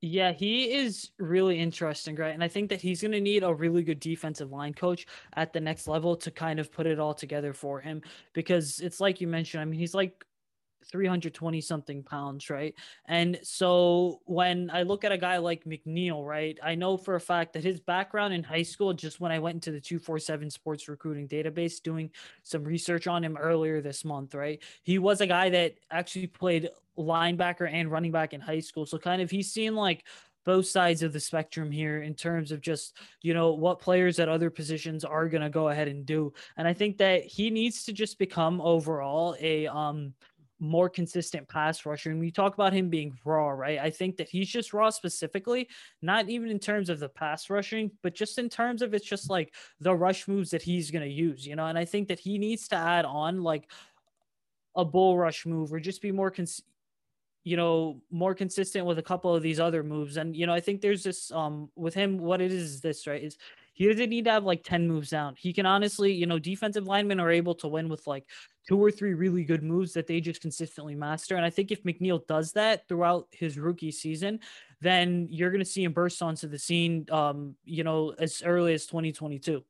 [0.00, 2.34] Yeah, he is really interesting, right?
[2.34, 5.54] And I think that he's going to need a really good defensive line coach at
[5.54, 8.02] the next level to kind of put it all together for him
[8.34, 9.62] because it's like you mentioned.
[9.62, 10.22] I mean, he's like
[10.90, 12.74] 320 something pounds, right?
[13.06, 17.20] And so when I look at a guy like McNeill, right, I know for a
[17.20, 20.88] fact that his background in high school, just when I went into the 247 sports
[20.88, 22.10] recruiting database doing
[22.42, 26.70] some research on him earlier this month, right, he was a guy that actually played
[26.98, 28.86] linebacker and running back in high school.
[28.86, 30.04] So kind of he's seen like
[30.44, 34.28] both sides of the spectrum here in terms of just you know what players at
[34.28, 37.84] other positions are going to go ahead and do and i think that he needs
[37.84, 40.12] to just become overall a um
[40.64, 42.10] more consistent pass rusher.
[42.10, 43.78] And we talk about him being raw, right?
[43.78, 45.68] I think that he's just raw specifically,
[46.02, 49.30] not even in terms of the pass rushing, but just in terms of it's just
[49.30, 51.66] like the rush moves that he's going to use, you know?
[51.66, 53.70] And I think that he needs to add on like
[54.74, 56.62] a bull rush move or just be more cons-
[57.44, 60.60] you know more consistent with a couple of these other moves and you know i
[60.60, 63.36] think there's this um with him what it is, is this right is
[63.74, 65.34] he doesn't need to have like 10 moves down.
[65.38, 68.24] He can honestly you know defensive linemen are able to win with like
[68.66, 71.82] two or three really good moves that they just consistently master and i think if
[71.82, 74.40] mcneill does that throughout his rookie season
[74.80, 78.72] then you're going to see him burst onto the scene um you know as early
[78.72, 79.62] as 2022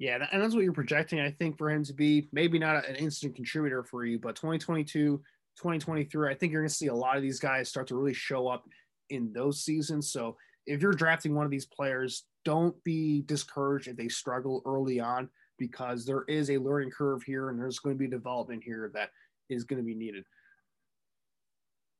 [0.00, 2.30] yeah, and that's what you're projecting, I think, for him to be.
[2.32, 5.18] Maybe not an instant contributor for you, but 2022,
[5.58, 8.14] 2023, I think you're going to see a lot of these guys start to really
[8.14, 8.64] show up
[9.10, 10.10] in those seasons.
[10.10, 15.00] So if you're drafting one of these players, don't be discouraged if they struggle early
[15.00, 18.90] on because there is a learning curve here and there's going to be development here
[18.94, 19.10] that
[19.48, 20.24] is going to be needed.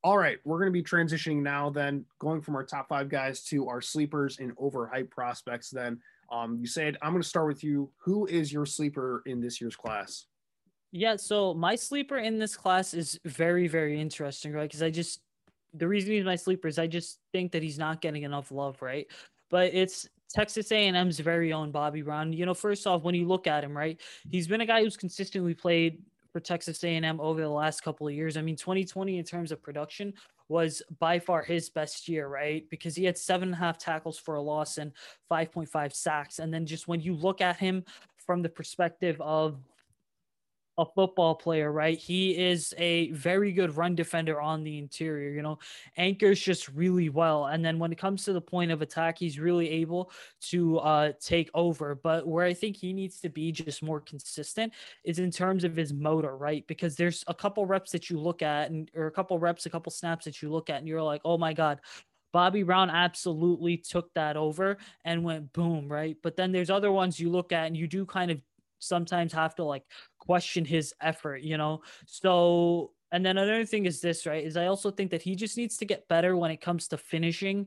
[0.03, 3.43] All right, we're going to be transitioning now, then going from our top five guys
[3.45, 5.69] to our sleepers and overhyped prospects.
[5.69, 6.01] Then
[6.33, 7.91] um, Usaid, I'm going to start with you.
[7.99, 10.25] Who is your sleeper in this year's class?
[10.93, 14.69] Yeah, so my sleeper in this class is very, very interesting, right?
[14.69, 15.21] Because I just
[15.75, 18.81] the reason he's my sleeper is I just think that he's not getting enough love,
[18.83, 19.07] right?
[19.51, 22.33] But it's Texas A&M's very own Bobby Brown.
[22.33, 24.97] You know, first off, when you look at him, right, he's been a guy who's
[24.97, 26.03] consistently played
[26.33, 28.37] for Texas A&M over the last couple of years.
[28.37, 30.15] I mean, 2020 in terms of production
[30.49, 32.69] was by far his best year, right?
[32.71, 34.93] Because he had seven and a half tackles for a loss and
[35.31, 36.39] 5.5 sacks.
[36.39, 37.85] And then just when you look at him
[38.25, 39.59] from the perspective of
[40.81, 41.99] a football player, right?
[41.99, 45.59] He is a very good run defender on the interior, you know,
[45.97, 47.47] anchors just really well.
[47.47, 50.11] And then when it comes to the point of attack, he's really able
[50.49, 51.95] to uh, take over.
[51.95, 54.73] But where I think he needs to be just more consistent
[55.05, 56.67] is in terms of his motor, right?
[56.67, 59.71] Because there's a couple reps that you look at, and or a couple reps, a
[59.71, 61.81] couple snaps that you look at, and you're like, oh my God,
[62.33, 66.17] Bobby Brown absolutely took that over and went boom, right?
[66.23, 68.41] But then there's other ones you look at and you do kind of
[68.81, 69.85] sometimes have to like
[70.19, 71.83] question his effort, you know?
[72.07, 74.45] So, and then another thing is this, right?
[74.45, 76.97] Is I also think that he just needs to get better when it comes to
[76.97, 77.67] finishing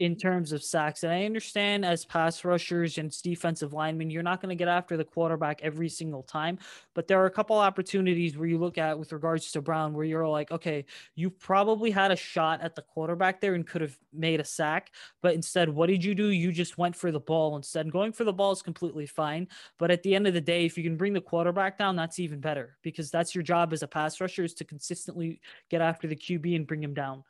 [0.00, 1.04] in terms of sacks.
[1.04, 4.96] And I understand as pass rushers and defensive linemen, you're not going to get after
[4.96, 6.58] the quarterback every single time.
[6.94, 10.06] But there are a couple opportunities where you look at with regards to Brown where
[10.06, 10.86] you're like, okay,
[11.16, 14.90] you probably had a shot at the quarterback there and could have made a sack.
[15.20, 16.28] But instead, what did you do?
[16.28, 17.92] You just went for the ball instead.
[17.92, 19.48] Going for the ball is completely fine.
[19.78, 22.18] But at the end of the day, if you can bring the quarterback down, that's
[22.18, 26.08] even better because that's your job as a pass rusher is to consistently get after
[26.08, 27.22] the QB and bring him down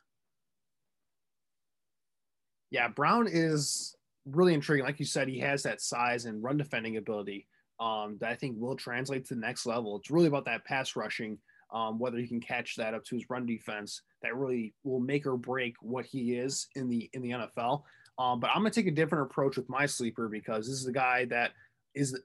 [2.71, 4.85] yeah, Brown is really intriguing.
[4.85, 7.47] Like you said, he has that size and run defending ability
[7.79, 9.97] um, that I think will translate to the next level.
[9.97, 11.37] It's really about that pass rushing,
[11.73, 14.01] um, whether he can catch that up to his run defense.
[14.23, 17.83] That really will make or break what he is in the in the NFL.
[18.17, 20.91] Um, but I'm gonna take a different approach with my sleeper because this is a
[20.91, 21.51] guy that
[21.93, 22.17] is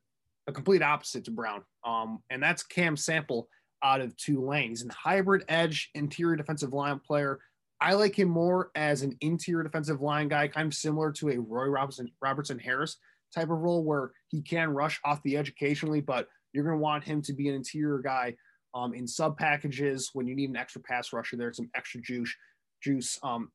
[0.46, 3.48] a complete opposite to Brown, um, and that's Cam Sample
[3.82, 4.68] out of Tulane.
[4.68, 7.40] He's a hybrid edge interior defensive line player
[7.80, 11.38] I like him more as an interior defensive line guy, kind of similar to a
[11.38, 12.96] Roy Robertson, Robertson Harris
[13.34, 16.82] type of role where he can rush off the edge occasionally, but you're going to
[16.82, 18.34] want him to be an interior guy
[18.74, 22.34] um, in sub packages when you need an extra pass rusher there, some extra juice,
[22.82, 23.50] juice um,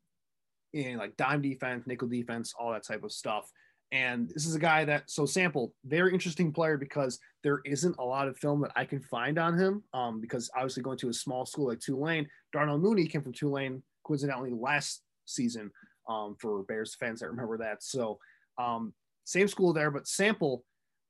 [0.73, 3.49] in like dime defense, nickel defense, all that type of stuff.
[3.91, 8.03] And this is a guy that, so sample, very interesting player because there isn't a
[8.03, 9.83] lot of film that I can find on him.
[9.93, 13.83] Um, because obviously going to a small school like Tulane, Darnell Mooney came from Tulane,
[14.03, 15.71] coincidentally last season
[16.09, 17.83] um, for Bears fans that remember that.
[17.83, 18.19] So
[18.57, 20.63] um, same school there, but Sample,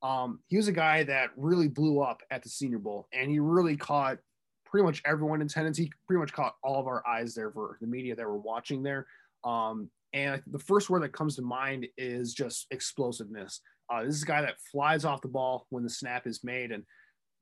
[0.04, 3.40] um, he was a guy that really blew up at the Senior Bowl, and he
[3.40, 4.18] really caught
[4.66, 5.78] pretty much everyone in attendance.
[5.78, 8.82] He pretty much caught all of our eyes there for the media that were watching
[8.82, 9.06] there.
[9.44, 13.62] Um, and the first word that comes to mind is just explosiveness.
[13.90, 16.72] Uh, this is a guy that flies off the ball when the snap is made,
[16.72, 16.84] and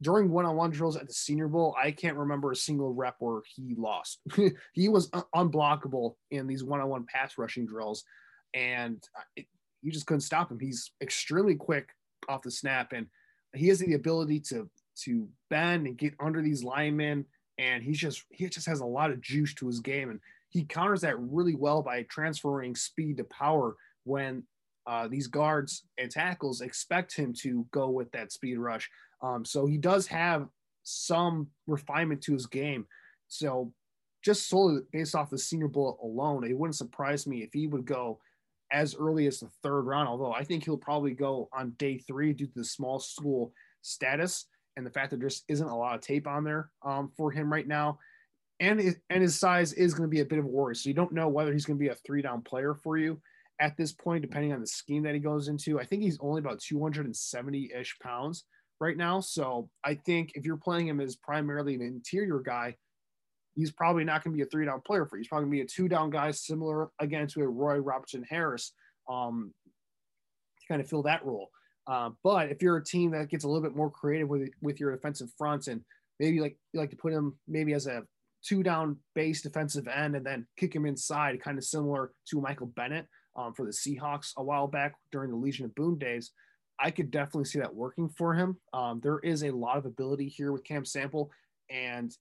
[0.01, 3.75] during one-on-one drills at the Senior Bowl, I can't remember a single rep where he
[3.77, 4.19] lost.
[4.73, 8.05] he was un- unblockable in these one-on-one pass rushing drills,
[8.53, 9.03] and
[9.35, 9.45] it,
[9.81, 10.59] you just couldn't stop him.
[10.59, 11.89] He's extremely quick
[12.27, 13.07] off the snap, and
[13.53, 14.69] he has the ability to
[15.03, 17.25] to bend and get under these linemen.
[17.57, 20.63] And he's just he just has a lot of juice to his game, and he
[20.63, 24.43] counters that really well by transferring speed to power when
[24.87, 28.89] uh, these guards and tackles expect him to go with that speed rush.
[29.21, 30.47] Um, so he does have
[30.83, 32.87] some refinement to his game.
[33.27, 33.73] So
[34.23, 37.85] just solely based off the Senior Bowl alone, it wouldn't surprise me if he would
[37.85, 38.19] go
[38.71, 40.07] as early as the third round.
[40.07, 44.45] Although I think he'll probably go on day three due to the small school status
[44.77, 47.31] and the fact that there just isn't a lot of tape on there um, for
[47.31, 47.99] him right now.
[48.59, 50.75] And and his size is going to be a bit of a worry.
[50.75, 53.21] So you don't know whether he's going to be a three down player for you
[53.61, 55.79] at this point, depending on the scheme that he goes into.
[55.79, 58.45] I think he's only about 270 ish pounds
[58.79, 59.19] right now.
[59.19, 62.75] So I think if you're playing him as primarily an interior guy,
[63.55, 65.21] he's probably not going to be a three down player for you.
[65.21, 68.25] He's probably going to be a two down guy, similar again to a Roy Robertson
[68.29, 68.71] Harris,
[69.09, 69.53] um,
[70.61, 71.49] to kind of fill that role.
[71.87, 74.79] Uh, but if you're a team that gets a little bit more creative with with
[74.79, 75.81] your defensive fronts and
[76.19, 78.03] maybe like you like to put him maybe as a
[78.43, 82.67] two down base defensive end and then kick him inside, kind of similar to Michael
[82.67, 86.31] Bennett um, for the Seahawks a while back during the Legion of Boom days.
[86.79, 88.57] I could definitely see that working for him.
[88.73, 91.31] Um, there is a lot of ability here with Cam Sample,
[91.69, 92.15] and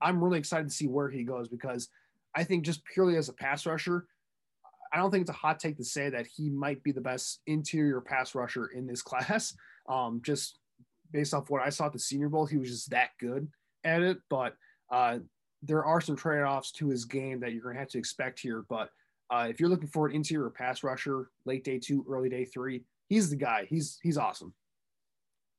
[0.00, 1.88] I'm really excited to see where he goes because
[2.34, 4.06] I think just purely as a pass rusher,
[4.92, 7.40] I don't think it's a hot take to say that he might be the best
[7.46, 9.54] interior pass rusher in this class.
[9.88, 10.58] Um, just
[11.12, 13.48] based off what I saw at the Senior Bowl, he was just that good
[13.84, 14.18] at it.
[14.28, 14.56] But
[14.90, 15.18] uh,
[15.62, 18.40] there are some trade offs to his game that you're going to have to expect
[18.40, 18.64] here.
[18.68, 18.90] But
[19.30, 22.84] uh, if you're looking for an interior pass rusher, late day two, early day three,
[23.10, 23.66] he's the guy.
[23.68, 24.54] He's he's awesome.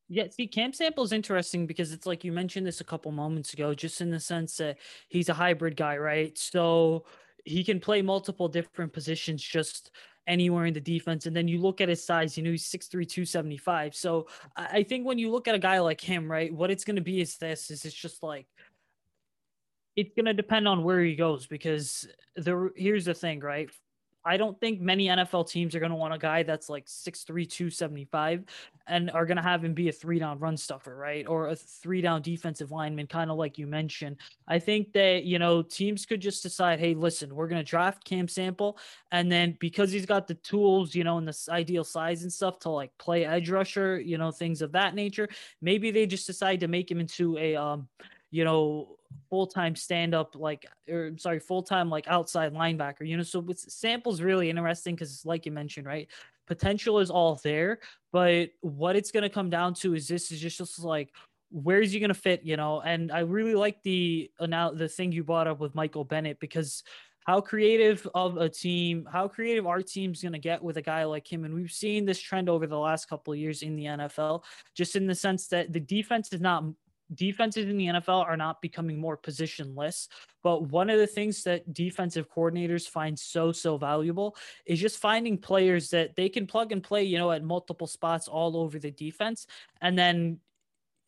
[0.10, 3.54] Yeah, see, Cam Sample is interesting because it's like you mentioned this a couple moments
[3.54, 4.78] ago, just in the sense that
[5.08, 6.38] he's a hybrid guy, right?
[6.38, 7.06] So
[7.45, 9.91] he can play multiple different positions just
[10.28, 11.28] anywhere in the defense.
[11.28, 13.95] And then you look at his size, you know, he's 6'3, 275.
[13.95, 14.28] So
[14.58, 17.02] I think when you look at a guy like him, right, what it's going to
[17.02, 18.47] be is this is it's just like
[19.95, 23.70] it's going to depend on where he goes because the here's the thing, right?
[24.24, 27.26] I don't think many NFL teams are going to want a guy that's like 6'3,
[27.50, 28.46] 275
[28.88, 31.28] and are going to have him be a three down run stuffer, right?
[31.28, 34.18] Or a three down defensive lineman, kind of like you mentioned.
[34.48, 38.04] I think that, you know, teams could just decide, hey, listen, we're going to draft
[38.04, 38.78] Cam Sample.
[39.12, 42.60] And then because he's got the tools, you know, and the ideal size and stuff
[42.60, 45.30] to like play edge rusher, you know, things of that nature,
[45.62, 47.88] maybe they just decide to make him into a, um,
[48.32, 48.96] you know,
[49.30, 53.24] full time stand up, like, or sorry, full time, like outside linebacker, you know.
[53.24, 56.08] So with samples really interesting because, like you mentioned, right,
[56.48, 57.80] potential is all there,
[58.12, 61.14] but what it's going to come down to is this is just, just like,
[61.52, 62.82] where is he going to fit, you know?
[62.82, 66.84] And I really like the now the thing you brought up with Michael Bennett because
[67.26, 71.04] how creative of a team, how creative our team's going to get with a guy
[71.04, 71.46] like him.
[71.46, 74.44] And we've seen this trend over the last couple of years in the NFL,
[74.76, 76.64] just in the sense that the defense is not
[77.14, 80.07] defenses in the NFL are not becoming more positionless.
[80.43, 84.36] But one of the things that defensive coordinators find so, so valuable
[84.66, 88.28] is just finding players that they can plug and play, you know, at multiple spots
[88.28, 89.47] all over the defense.
[89.82, 90.39] And then,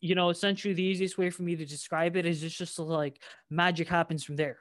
[0.00, 3.20] you know, essentially the easiest way for me to describe it is it's just like
[3.50, 4.58] magic happens from there.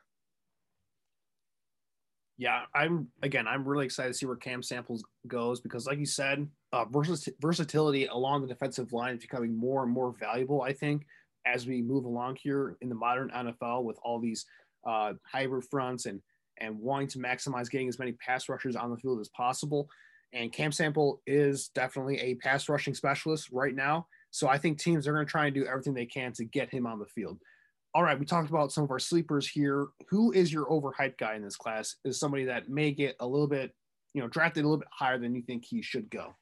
[2.38, 3.48] Yeah, I'm again.
[3.48, 6.86] I'm really excited to see where Cam Samples goes because, like you said, uh,
[7.40, 10.64] versatility along the defensive line is becoming more and more valuable.
[10.64, 11.06] I think
[11.46, 14.46] as we move along here in the modern NFL with all these
[14.86, 16.22] uh, hybrid fronts and
[16.60, 19.90] and wanting to maximize getting as many pass rushers on the field as possible.
[20.34, 24.08] And Cam Sample is definitely a pass rushing specialist right now.
[24.32, 26.70] So I think teams are going to try and do everything they can to get
[26.70, 27.40] him on the field.
[27.96, 29.88] All right, we talked about some of our sleepers here.
[30.10, 31.98] Who is your overhyped guy in this class?
[32.04, 33.76] Is somebody that may get a little bit,
[34.16, 36.34] you know, drafted a little bit higher than you think he should go?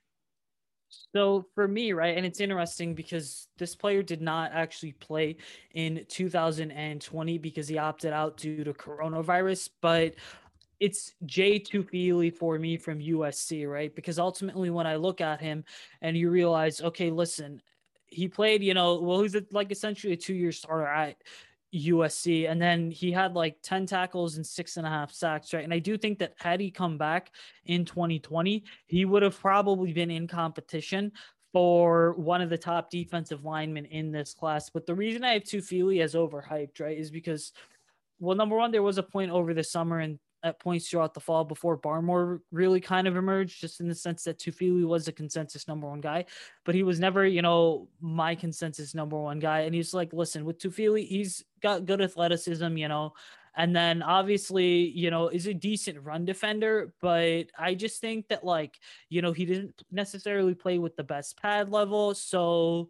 [1.13, 5.37] So for me, right, and it's interesting because this player did not actually play
[5.73, 10.15] in 2020 because he opted out due to coronavirus, but
[10.79, 13.93] it's Jay Tufele for me from USC, right?
[13.95, 15.63] Because ultimately, when I look at him
[16.01, 17.61] and you realize, okay, listen,
[18.07, 21.17] he played, you know, well, he's like essentially a two-year starter at
[21.73, 22.49] USC.
[22.49, 25.63] And then he had like 10 tackles and six and a half sacks, right?
[25.63, 27.31] And I do think that had he come back
[27.65, 31.11] in 2020, he would have probably been in competition
[31.53, 34.69] for one of the top defensive linemen in this class.
[34.69, 37.51] But the reason I have Tufele as overhyped, right, is because,
[38.19, 41.19] well, number one, there was a point over the summer and at points throughout the
[41.19, 45.11] fall before Barmore really kind of emerged, just in the sense that Tufele was a
[45.11, 46.25] consensus number one guy,
[46.65, 49.61] but he was never, you know, my consensus number one guy.
[49.61, 53.13] And he's like, listen, with Tufele, he's got good athleticism, you know,
[53.55, 58.43] and then obviously, you know, is a decent run defender, but I just think that
[58.43, 58.79] like,
[59.09, 62.13] you know, he didn't necessarily play with the best pad level.
[62.13, 62.89] So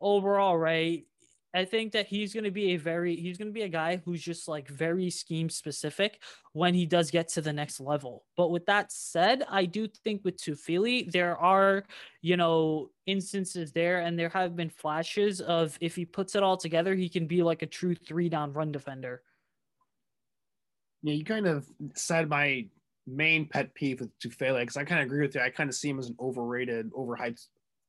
[0.00, 1.04] overall, right,
[1.52, 4.00] I think that he's going to be a very he's going to be a guy
[4.04, 6.22] who's just like very scheme specific
[6.52, 8.24] when he does get to the next level.
[8.36, 11.84] But with that said, I do think with Tufele there are,
[12.22, 16.56] you know, instances there and there have been flashes of if he puts it all
[16.56, 19.22] together, he can be like a true three down run defender.
[21.02, 22.66] Yeah, you kind of said my
[23.06, 25.40] main pet peeve with Tufele because I kind of agree with you.
[25.40, 27.44] I kind of see him as an overrated, overhyped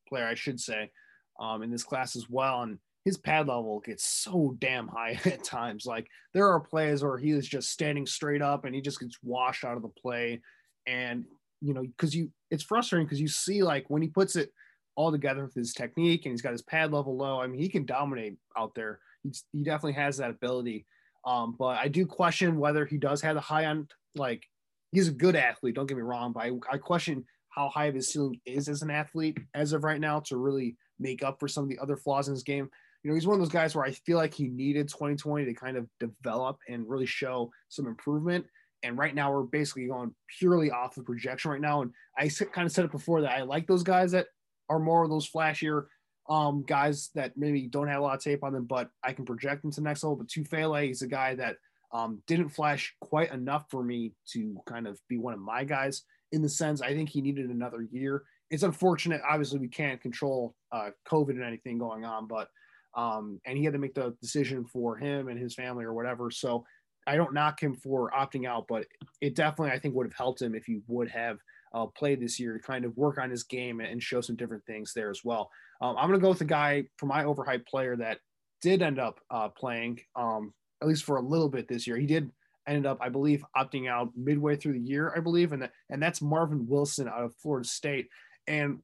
[0.07, 0.91] player, I should say,
[1.39, 2.63] um, in this class as well.
[2.63, 5.85] And his pad level gets so damn high at times.
[5.85, 9.17] Like there are plays where he is just standing straight up and he just gets
[9.23, 10.41] washed out of the play.
[10.87, 11.25] And
[11.61, 14.51] you know, because you it's frustrating because you see like when he puts it
[14.95, 17.39] all together with his technique and he's got his pad level low.
[17.39, 18.99] I mean, he can dominate out there.
[19.23, 20.85] He's, he definitely has that ability.
[21.25, 23.91] Um, but I do question whether he does have the high end.
[24.15, 24.43] Like,
[24.91, 25.75] he's a good athlete.
[25.75, 28.81] Don't get me wrong, but I, I question how high of his ceiling is as
[28.81, 31.97] an athlete as of right now to really make up for some of the other
[31.97, 32.69] flaws in his game.
[33.03, 35.53] You know, he's one of those guys where I feel like he needed 2020 to
[35.53, 38.45] kind of develop and really show some improvement.
[38.83, 41.81] And right now, we're basically going purely off the projection right now.
[41.81, 44.27] And I kind of said it before that I like those guys that
[44.69, 45.85] are more of those flashier
[46.29, 49.25] um, guys that maybe don't have a lot of tape on them, but I can
[49.25, 50.15] project them to the next level.
[50.15, 51.57] But Tufele is a guy that
[51.91, 56.03] um, didn't flash quite enough for me to kind of be one of my guys
[56.31, 58.23] in the sense I think he needed another year.
[58.49, 59.21] It's unfortunate.
[59.27, 62.47] Obviously, we can't control uh, COVID and anything going on, but
[62.95, 66.31] um, and he had to make the decision for him and his family or whatever.
[66.31, 66.65] So
[67.07, 68.85] I don't knock him for opting out, but
[69.21, 71.39] it definitely I think would have helped him if he would have
[71.73, 74.65] uh, played this year to kind of work on his game and show some different
[74.65, 75.49] things there as well.
[75.81, 78.19] Um, I'm going to go with the guy for my overhyped player that
[78.61, 81.97] did end up uh, playing um, at least for a little bit this year.
[81.97, 82.29] He did
[82.67, 86.01] ended up, I believe, opting out midway through the year, I believe, and that, and
[86.01, 88.07] that's Marvin Wilson out of Florida State.
[88.47, 88.79] And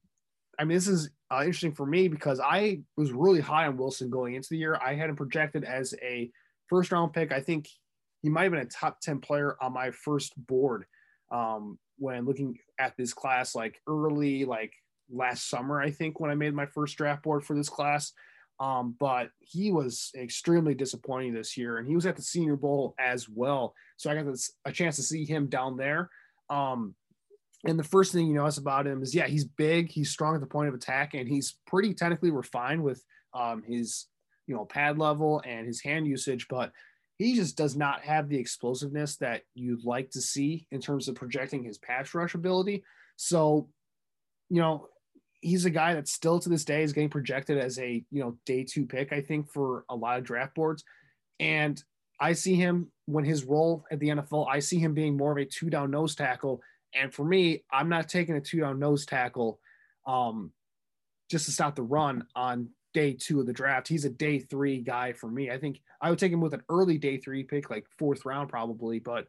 [0.60, 4.10] I mean, this is uh, interesting for me because I was really high on Wilson
[4.10, 4.80] going into the year.
[4.84, 6.32] I had him projected as a
[6.68, 7.32] first round pick.
[7.32, 7.68] I think
[8.22, 10.86] he might have been a top 10 player on my first board
[11.32, 14.74] um, when looking at this class, like early, like
[15.10, 18.14] last summer, I think, when I made my first draft board for this class.
[18.60, 22.96] Um, but he was extremely disappointing this year, and he was at the Senior Bowl
[23.00, 23.76] as well.
[23.98, 26.10] So I got this, a chance to see him down there.
[26.50, 26.96] Um,
[27.66, 30.42] and the first thing you notice about him is, yeah, he's big, he's strong at
[30.42, 33.04] the point of attack, and he's pretty technically refined with
[33.34, 34.06] um, his,
[34.46, 36.48] you know, pad level and his hand usage.
[36.50, 36.72] But
[37.18, 41.16] he just does not have the explosiveness that you'd like to see in terms of
[41.16, 42.84] projecting his pass rush ability.
[43.16, 43.70] So,
[44.50, 44.88] you know,
[45.42, 48.38] he's a guy that still to this day is getting projected as a you know
[48.46, 50.84] day two pick i think for a lot of draft boards
[51.40, 51.84] and
[52.20, 55.38] i see him when his role at the nfl i see him being more of
[55.38, 56.62] a two down nose tackle
[56.94, 59.60] and for me i'm not taking a two down nose tackle
[60.06, 60.52] um,
[61.30, 64.80] just to stop the run on day two of the draft he's a day three
[64.80, 67.70] guy for me i think i would take him with an early day three pick
[67.70, 69.28] like fourth round probably but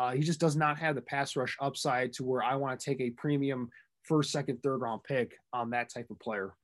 [0.00, 2.84] uh, he just does not have the pass rush upside to where I want to
[2.84, 3.68] take a premium
[4.02, 6.54] first, second, third round pick on that type of player.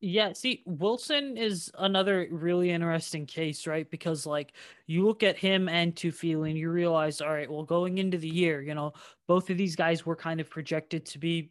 [0.00, 3.90] Yeah, see, Wilson is another really interesting case, right?
[3.90, 4.52] Because like
[4.86, 8.28] you look at him and Tufele and you realize, all right, well, going into the
[8.28, 8.92] year, you know,
[9.26, 11.50] both of these guys were kind of projected to be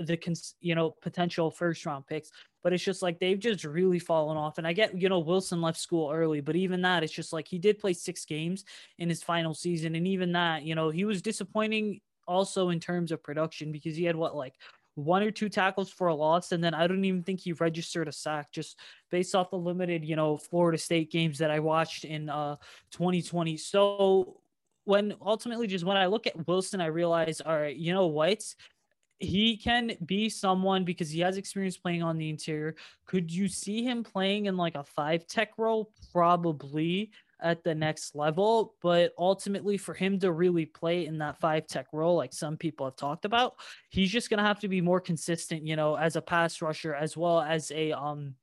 [0.00, 2.30] the cons- you know potential first round picks.
[2.62, 4.58] But it's just like they've just really fallen off.
[4.58, 7.48] And i get you know wilson left school early but even that it's just like
[7.48, 8.64] he did play six games
[8.98, 9.94] in his final season.
[9.96, 14.04] And even that you know he was disappointing also in terms of production because he
[14.04, 14.54] had what like
[14.98, 18.08] one or two tackles for a loss and then I don't even think he registered
[18.08, 18.78] a sack just
[19.10, 22.56] based off the limited, you know, Florida State games that I watched in uh
[22.90, 23.56] 2020.
[23.56, 24.40] So
[24.84, 28.42] when ultimately just when I look at Wilson I realize all right, you know what?
[29.20, 32.74] He can be someone because he has experience playing on the interior.
[33.06, 35.92] Could you see him playing in like a five tech role?
[36.12, 38.74] Probably at the next level.
[38.82, 42.86] But ultimately, for him to really play in that five tech role, like some people
[42.86, 43.54] have talked about,
[43.90, 47.16] he's just gonna have to be more consistent, you know, as a pass rusher as
[47.16, 48.34] well as a um,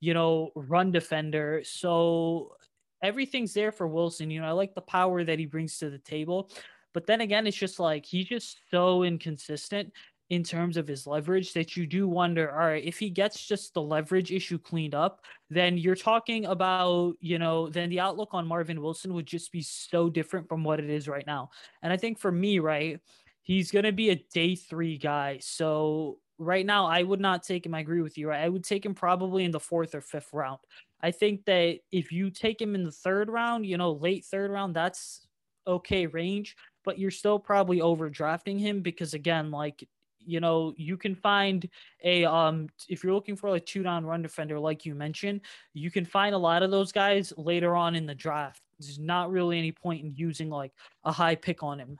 [0.00, 1.62] you know, run defender.
[1.64, 2.56] So
[3.02, 4.30] everything's there for Wilson.
[4.30, 6.50] You know, I like the power that he brings to the table.
[6.92, 9.92] But then again, it's just like he's just so inconsistent
[10.30, 13.74] in terms of his leverage that you do wonder all right if he gets just
[13.74, 18.46] the leverage issue cleaned up then you're talking about you know then the outlook on
[18.46, 21.50] Marvin Wilson would just be so different from what it is right now.
[21.82, 23.00] And i think for me right
[23.42, 25.38] he's going to be a day 3 guy.
[25.40, 28.42] So right now i would not take him i agree with you right?
[28.42, 30.60] I would take him probably in the 4th or 5th round.
[31.02, 34.50] I think that if you take him in the 3rd round you know late 3rd
[34.50, 35.26] round that's
[35.66, 39.86] okay range but you're still probably overdrafting him because again like
[40.26, 41.68] you know, you can find
[42.02, 45.40] a um if you're looking for a two down run defender, like you mentioned,
[45.74, 48.62] you can find a lot of those guys later on in the draft.
[48.78, 50.72] There's not really any point in using like
[51.04, 51.98] a high pick on him.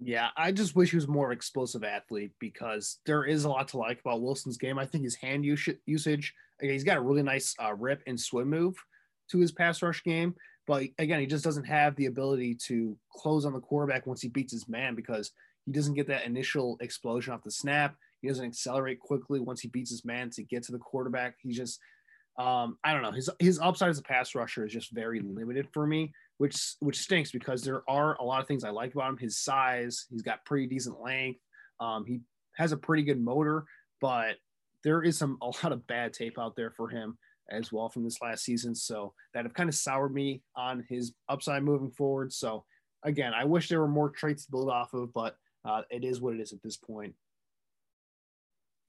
[0.00, 3.78] Yeah, I just wish he was more explosive athlete because there is a lot to
[3.78, 4.78] like about Wilson's game.
[4.78, 8.76] I think his hand usage, he's got a really nice uh, rip and swim move
[9.30, 10.36] to his pass rush game.
[10.68, 14.28] But again, he just doesn't have the ability to close on the quarterback once he
[14.28, 15.32] beats his man because
[15.68, 17.94] he doesn't get that initial explosion off the snap.
[18.22, 21.34] He doesn't accelerate quickly once he beats his man to get to the quarterback.
[21.42, 21.78] He's just,
[22.38, 23.12] um, I don't know.
[23.12, 26.96] His his upside as a pass rusher is just very limited for me, which which
[26.96, 29.18] stinks because there are a lot of things I like about him.
[29.18, 31.40] His size, he's got pretty decent length.
[31.80, 32.20] Um, he
[32.56, 33.66] has a pretty good motor,
[34.00, 34.36] but
[34.84, 37.18] there is some a lot of bad tape out there for him
[37.50, 38.74] as well from this last season.
[38.74, 42.32] So that have kind of soured me on his upside moving forward.
[42.32, 42.64] So
[43.04, 45.36] again, I wish there were more traits to build off of, but
[45.68, 47.14] uh, it is what it is at this point.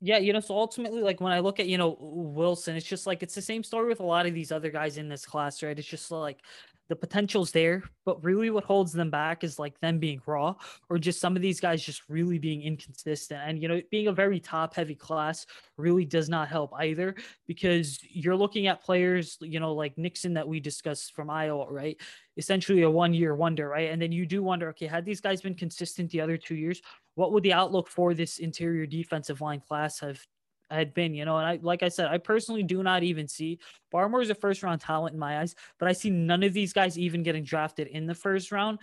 [0.02, 3.06] Yeah, you know, so ultimately, like when I look at, you know, Wilson, it's just
[3.06, 5.62] like it's the same story with a lot of these other guys in this class,
[5.62, 5.78] right?
[5.78, 6.40] It's just like
[6.88, 10.56] the potential's there, but really what holds them back is like them being raw
[10.90, 13.42] or just some of these guys just really being inconsistent.
[13.46, 15.46] And, you know, being a very top heavy class
[15.78, 17.14] really does not help either
[17.46, 21.98] because you're looking at players, you know, like Nixon that we discussed from Iowa, right?
[22.38, 23.92] Essentially a one year wonder, right?
[23.92, 26.82] And then you do wonder, okay, had these guys been consistent the other two years,
[27.20, 30.26] what would the outlook for this interior defensive line class have
[30.72, 33.60] had been, you know, and I like I said, I personally do not even see
[33.94, 36.72] Barmore is a first round talent in my eyes, but I see none of these
[36.72, 38.80] guys even getting drafted in the first round.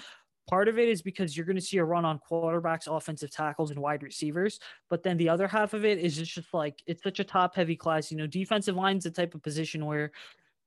[0.51, 3.71] Part of it is because you're going to see a run on quarterbacks, offensive tackles,
[3.71, 4.61] and wide receivers.
[4.91, 7.75] But then the other half of it is just like it's such a top heavy
[7.75, 8.11] class.
[8.11, 10.13] You know, defensive line's the type of position where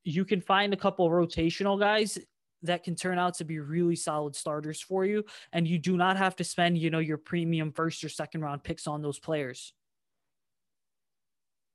[0.02, 2.18] you can find a couple rotational guys
[2.62, 5.24] that can turn out to be really solid starters for you.
[5.52, 8.62] And you do not have to spend, you know, your premium first or second round
[8.62, 9.72] picks on those players.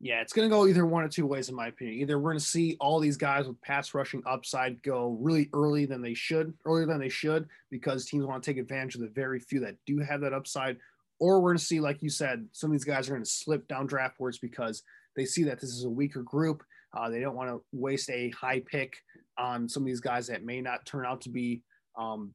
[0.02, 2.00] Yeah, it's going to go either one or two ways, in my opinion.
[2.00, 5.86] Either we're going to see all these guys with pass rushing upside go really early
[5.86, 9.08] than they should, earlier than they should, because teams want to take advantage of the
[9.08, 10.78] very few that do have that upside,
[11.20, 13.30] or we're going to see, like you said, some of these guys are going to
[13.30, 14.84] slip down draft boards because
[15.16, 16.62] they see that this is a weaker group.
[16.96, 18.98] Uh, they don't want to waste a high pick
[19.38, 21.62] on some of these guys that may not turn out to be
[21.98, 22.34] um,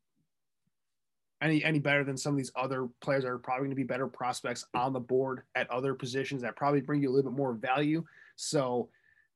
[1.42, 3.82] any any better than some of these other players that are probably going to be
[3.82, 7.36] better prospects on the board at other positions that probably bring you a little bit
[7.36, 8.04] more value.
[8.36, 8.90] So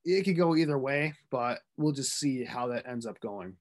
[0.04, 3.54] it could go either way, but we'll just see how that ends up going.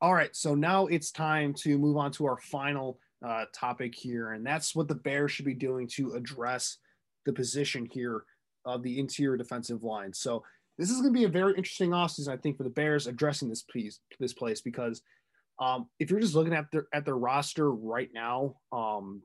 [0.00, 4.32] All right, so now it's time to move on to our final uh, topic here,
[4.32, 6.78] and that's what the Bears should be doing to address
[7.24, 8.24] the position here
[8.64, 10.12] of the interior defensive line.
[10.12, 10.42] So
[10.78, 13.48] this is going to be a very interesting offseason, I think, for the Bears addressing
[13.48, 15.02] this piece, this place because–
[15.62, 19.22] um, if you're just looking at their at their roster right now, um,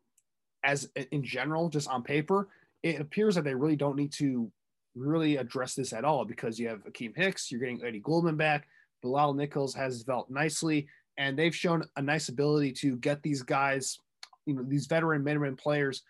[0.64, 2.50] as in general, just on paper,
[2.84, 4.52] it appears that they really don't need to
[4.96, 8.68] really address this at all because you have Akiem Hicks, you're getting Eddie Goldman back,
[9.02, 14.00] Bilal Nichols has developed nicely, and they've shown a nice ability to get these guys,
[14.46, 16.04] you know, these veteran minimum players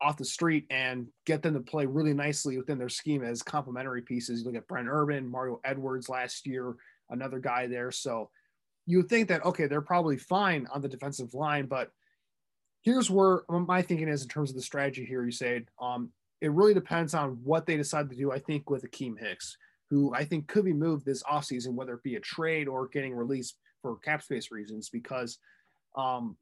[0.00, 4.02] off the street and get them to play really nicely within their scheme as complementary
[4.02, 4.40] pieces.
[4.40, 6.74] You look at Brent Urban, Mario Edwards last year,
[7.10, 7.90] another guy there.
[7.90, 8.30] So
[8.86, 11.90] you would think that okay, they're probably fine on the defensive line, but
[12.82, 15.24] here's where my thinking is in terms of the strategy here.
[15.24, 18.30] You said um, it really depends on what they decide to do.
[18.30, 19.56] I think with Akiem Hicks,
[19.90, 23.14] who I think could be moved this offseason, whether it be a trade or getting
[23.14, 25.38] released for cap space reasons, because
[25.96, 26.36] um,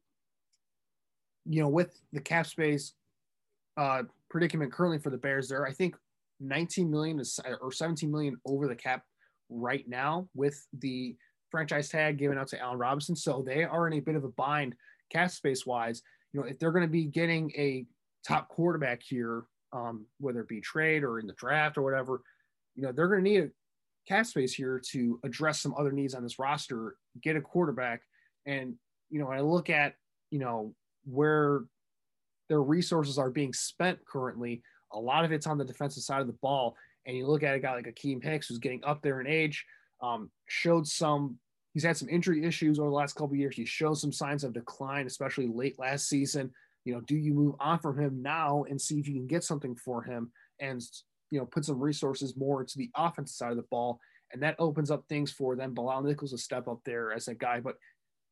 [1.45, 2.95] you know, with the cap space
[3.77, 5.97] uh, predicament currently for the Bears, there I think
[6.41, 9.05] 19 million is, or 17 million over the cap
[9.49, 11.17] right now with the
[11.51, 13.15] franchise tag given out to Allen Robinson.
[13.15, 14.75] So they are in a bit of a bind
[15.11, 16.03] cap space wise.
[16.33, 17.87] You know, if they're going to be getting a
[18.27, 22.23] top quarterback here, um, whether it be trade or in the draft or whatever,
[22.75, 23.51] you know, they're going to need a
[24.09, 28.03] cap space here to address some other needs on this roster, get a quarterback.
[28.47, 28.75] And,
[29.11, 29.95] you know, I look at,
[30.31, 31.65] you know, where
[32.53, 36.27] their resources are being spent currently, a lot of it's on the defensive side of
[36.27, 36.77] the ball.
[37.07, 39.65] And you look at a guy like Akiem Hicks, who's getting up there in age,
[40.03, 41.39] um, showed some
[41.73, 43.57] he's had some injury issues over the last couple of years.
[43.57, 46.51] He shows some signs of decline, especially late last season.
[46.85, 49.45] You know, do you move on from him now and see if you can get
[49.45, 50.31] something for him
[50.61, 50.83] and
[51.31, 53.99] you know put some resources more into the offensive side of the ball,
[54.31, 55.73] and that opens up things for them.
[55.73, 57.77] Bilal Nichols to step up there as a guy, but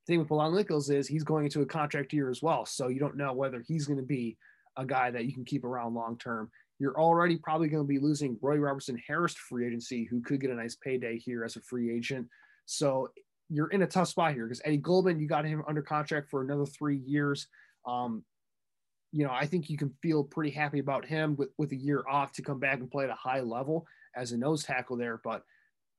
[0.06, 2.98] thing with Bilal Nichols is he's going into a contract year as well, so you
[2.98, 4.36] don't know whether he's going to be
[4.76, 6.50] a guy that you can keep around long term.
[6.78, 10.40] You're already probably going to be losing Roy Robertson Harris to free agency, who could
[10.40, 12.26] get a nice payday here as a free agent.
[12.66, 13.10] So
[13.50, 16.40] you're in a tough spot here because Eddie Goldman, you got him under contract for
[16.40, 17.48] another three years.
[17.86, 18.24] Um,
[19.12, 22.04] you know, I think you can feel pretty happy about him with, with a year
[22.08, 23.86] off to come back and play at a high level
[24.16, 25.20] as a nose tackle there.
[25.22, 25.42] But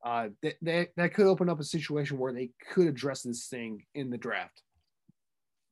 [0.04, 3.86] uh, that, that, that could open up a situation where they could address this thing
[3.94, 4.62] in the draft.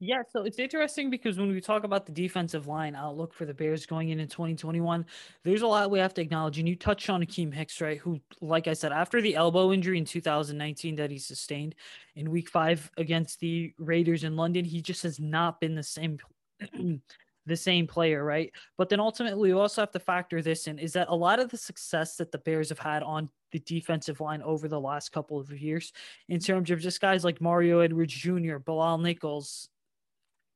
[0.01, 3.53] Yeah, so it's interesting because when we talk about the defensive line outlook for the
[3.53, 5.05] Bears going into 2021,
[5.43, 6.57] there's a lot we have to acknowledge.
[6.57, 7.97] And you touched on Akiem Hicks, right?
[7.97, 11.75] Who, like I said, after the elbow injury in 2019 that he sustained
[12.15, 16.17] in week five against the Raiders in London, he just has not been the same.
[17.49, 18.51] the same player, right?
[18.77, 21.49] But then ultimately, we also have to factor this in is that a lot of
[21.49, 25.39] the success that the Bears have had on the defensive line over the last couple
[25.39, 25.91] of years,
[26.29, 29.69] in terms of just guys like Mario Edwards Jr., Bilal Nichols,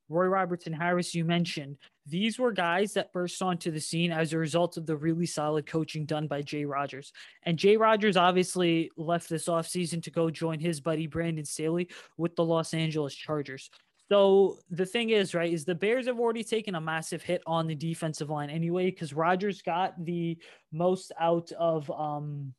[0.10, 4.38] Roy Robertson Harris, you mentioned, these were guys that burst onto the scene as a
[4.38, 7.14] result of the really solid coaching done by Jay Rodgers.
[7.44, 12.36] And Jay Rodgers obviously left this offseason to go join his buddy Brandon Staley with
[12.36, 13.70] the Los Angeles Chargers.
[14.14, 17.66] So the thing is, right, is the Bears have already taken a massive hit on
[17.66, 20.38] the defensive line anyway, because Rodgers got the
[20.72, 22.53] most out of um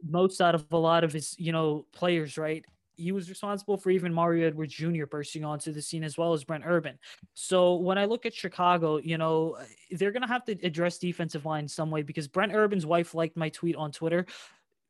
[0.00, 2.64] most out of a lot of his, you know, players, right?
[2.94, 5.06] He was responsible for even Mario Edwards Jr.
[5.06, 7.00] bursting onto the scene as well as Brent Urban.
[7.34, 9.56] So when I look at Chicago, you know,
[9.90, 13.48] they're to have to address defensive line some way because Brent Urban's wife liked my
[13.48, 14.24] tweet on Twitter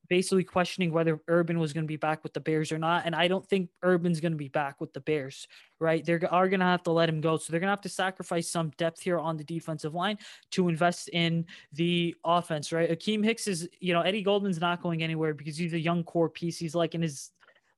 [0.09, 3.05] basically questioning whether Urban was going to be back with the Bears or not.
[3.05, 5.47] And I don't think Urban's going to be back with the Bears,
[5.81, 6.05] right?
[6.05, 7.37] They are going to have to let him go.
[7.37, 10.19] So they're going to have to sacrifice some depth here on the defensive line
[10.53, 12.91] to invest in the offense, right?
[12.91, 16.31] Akiem Hicks is, you know, Eddie Goldman's not going anywhere because he's a young core
[16.31, 16.59] piece.
[16.59, 17.31] He's like in his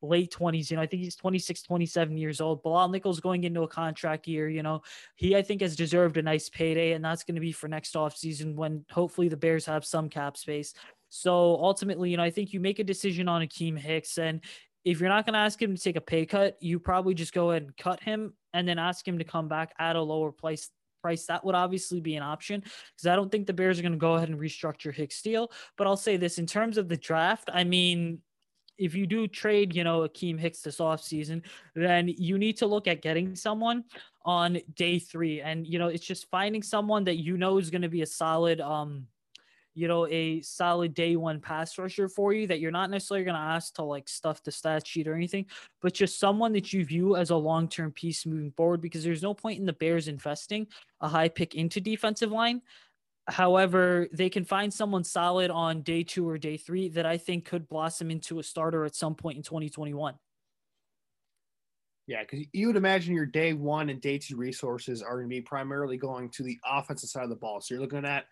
[0.03, 0.71] late 20s.
[0.71, 2.63] You know, I think he's 26, 27 years old.
[2.63, 4.49] Bilal Nichols going into a contract year.
[4.49, 4.83] You know,
[5.17, 7.95] he, I think, has deserved a nice payday, and that's going to be for next
[7.95, 10.75] offseason when hopefully the Bears have some cap space.
[11.11, 14.17] So ultimately, you know, I think you make a decision on Akiem Hicks.
[14.17, 14.41] And
[14.85, 17.35] if you're not going to ask him to take a pay cut, you probably just
[17.35, 20.33] go ahead and cut him and then ask him to come back at a lower
[20.33, 20.71] price
[21.03, 23.93] price that would obviously be an option because I don't think the Bears are going
[23.93, 25.51] to go ahead and restructure Hicks deal.
[25.79, 28.21] But I'll say this in terms of the draft, I mean,
[28.77, 31.43] if you do trade, you know, Akiem Hicks this offseason,
[31.75, 33.85] then you need to look at getting someone
[34.25, 35.41] on day three.
[35.41, 38.07] And, you know, it's just finding someone that you know is going to be a
[38.07, 39.07] solid um
[39.75, 43.35] you know, a solid day one pass rusher for you that you're not necessarily going
[43.35, 45.47] to ask to like stuff the stat sheet or anything,
[45.81, 49.23] but just someone that you view as a long term piece moving forward because there's
[49.23, 50.67] no point in the Bears investing
[51.01, 52.63] a high pick into defensive line.
[53.29, 57.45] However, they can find someone solid on day two or day three that I think
[57.45, 60.15] could blossom into a starter at some point in 2021.
[62.07, 65.29] Yeah, because you would imagine your day one and day two resources are going to
[65.29, 67.61] be primarily going to the offensive side of the ball.
[67.61, 68.25] So you're looking at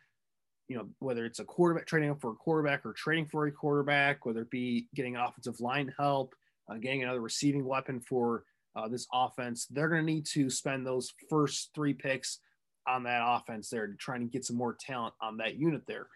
[0.69, 3.53] you know, whether it's a quarterback trading up for a quarterback or trading for a
[3.53, 6.35] quarterback, whether it be getting offensive line help,
[6.71, 8.45] uh, getting another receiving weapon for
[8.77, 12.41] uh, this offense, they're going to need to spend those first three picks
[12.87, 16.07] on that offense there to try and get some more talent on that unit there.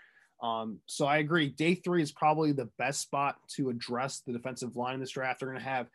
[0.42, 1.48] Um, so I agree.
[1.48, 5.40] Day three is probably the best spot to address the defensive line in this draft.
[5.40, 5.86] They're going to have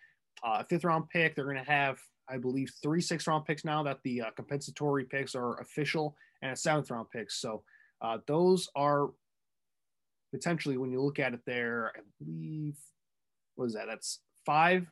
[0.43, 1.35] uh, a fifth round pick.
[1.35, 1.99] They're going to have,
[2.29, 6.53] I believe, three six round picks now that the uh, compensatory picks are official and
[6.53, 7.29] a seventh round pick.
[7.29, 7.63] So
[8.01, 9.09] uh, those are
[10.31, 12.77] potentially, when you look at it there, I believe,
[13.55, 13.87] what is that?
[13.87, 14.85] That's five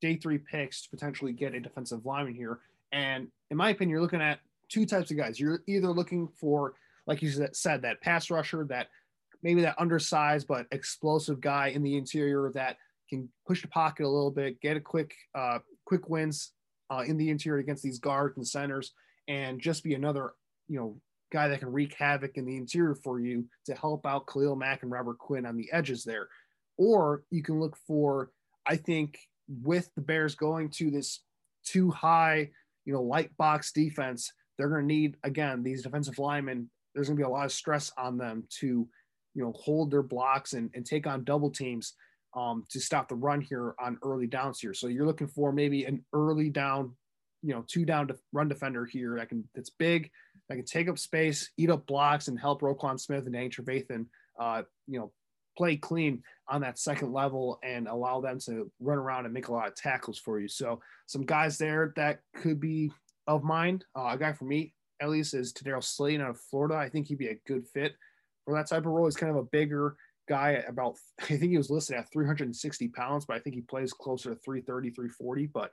[0.00, 2.60] day three picks to potentially get a defensive lineman here.
[2.92, 5.38] And in my opinion, you're looking at two types of guys.
[5.38, 6.74] You're either looking for,
[7.06, 8.88] like you said, that pass rusher, that
[9.42, 12.78] maybe that undersized but explosive guy in the interior that
[13.08, 16.52] can push the pocket a little bit, get a quick, uh, quick wins
[16.90, 18.92] uh, in the interior against these guards and centers,
[19.28, 20.32] and just be another,
[20.68, 20.96] you know,
[21.32, 24.82] guy that can wreak havoc in the interior for you to help out Khalil Mack
[24.82, 26.28] and Robert Quinn on the edges there.
[26.76, 28.30] Or you can look for,
[28.66, 29.18] I think,
[29.48, 31.20] with the Bears going to this
[31.64, 32.50] two high,
[32.84, 36.70] you know, light box defense, they're going to need, again, these defensive linemen.
[36.94, 38.88] There's going to be a lot of stress on them to,
[39.34, 41.94] you know, hold their blocks and, and take on double teams
[42.34, 44.74] um, to stop the run here on early downs here.
[44.74, 46.92] So you're looking for maybe an early down,
[47.42, 50.10] you know, two down to run defender here that can, that's big,
[50.48, 54.06] that can take up space, eat up blocks, and help Roquan Smith and Danny Trevathan,
[54.38, 55.12] uh, you know,
[55.56, 59.52] play clean on that second level and allow them to run around and make a
[59.52, 60.48] lot of tackles for you.
[60.48, 62.90] So some guys there that could be
[63.26, 63.82] of mine.
[63.96, 66.76] Uh, a guy for me, at least, is Tedarrell Slaton out of Florida.
[66.76, 67.94] I think he'd be a good fit
[68.44, 69.06] for that type of role.
[69.06, 69.96] He's kind of a bigger
[70.28, 73.92] guy about, I think he was listed at 360 pounds, but I think he plays
[73.92, 75.46] closer to 330, 340.
[75.46, 75.72] But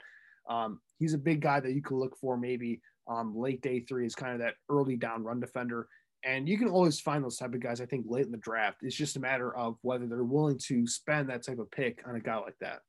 [0.50, 4.06] um, he's a big guy that you could look for maybe um, late day three
[4.06, 5.88] is kind of that early down run defender.
[6.24, 8.80] And you can always find those type of guys, I think, late in the draft.
[8.82, 12.16] It's just a matter of whether they're willing to spend that type of pick on
[12.16, 12.80] a guy like that.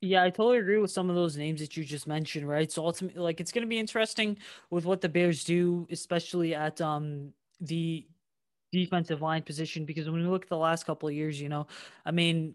[0.00, 2.70] Yeah, I totally agree with some of those names that you just mentioned, right?
[2.70, 4.36] So ultimately, like it's going to be interesting
[4.70, 8.06] with what the Bears do, especially at um the
[8.70, 11.66] defensive line position, because when we look at the last couple of years, you know,
[12.04, 12.54] I mean,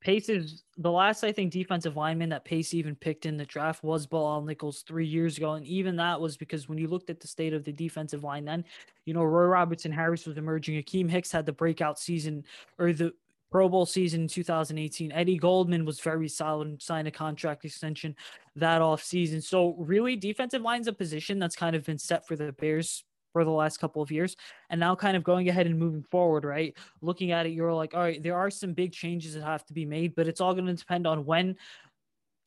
[0.00, 3.82] Pace is the last, I think, defensive lineman that Pace even picked in the draft
[3.82, 5.54] was Bilal Nichols three years ago.
[5.54, 8.44] And even that was because when you looked at the state of the defensive line
[8.44, 8.64] then,
[9.04, 10.80] you know, Roy Robertson Harris was emerging.
[10.82, 12.44] Akiem Hicks had the breakout season
[12.78, 13.12] or the
[13.50, 15.12] Pro Bowl season in 2018.
[15.12, 18.14] Eddie Goldman was very solid and signed a contract extension
[18.56, 19.40] that off season.
[19.40, 23.04] So really defensive line's a position that's kind of been set for the Bears
[23.36, 24.34] for the last couple of years.
[24.70, 26.74] And now, kind of going ahead and moving forward, right?
[27.02, 29.74] Looking at it, you're like, all right, there are some big changes that have to
[29.74, 31.54] be made, but it's all going to depend on when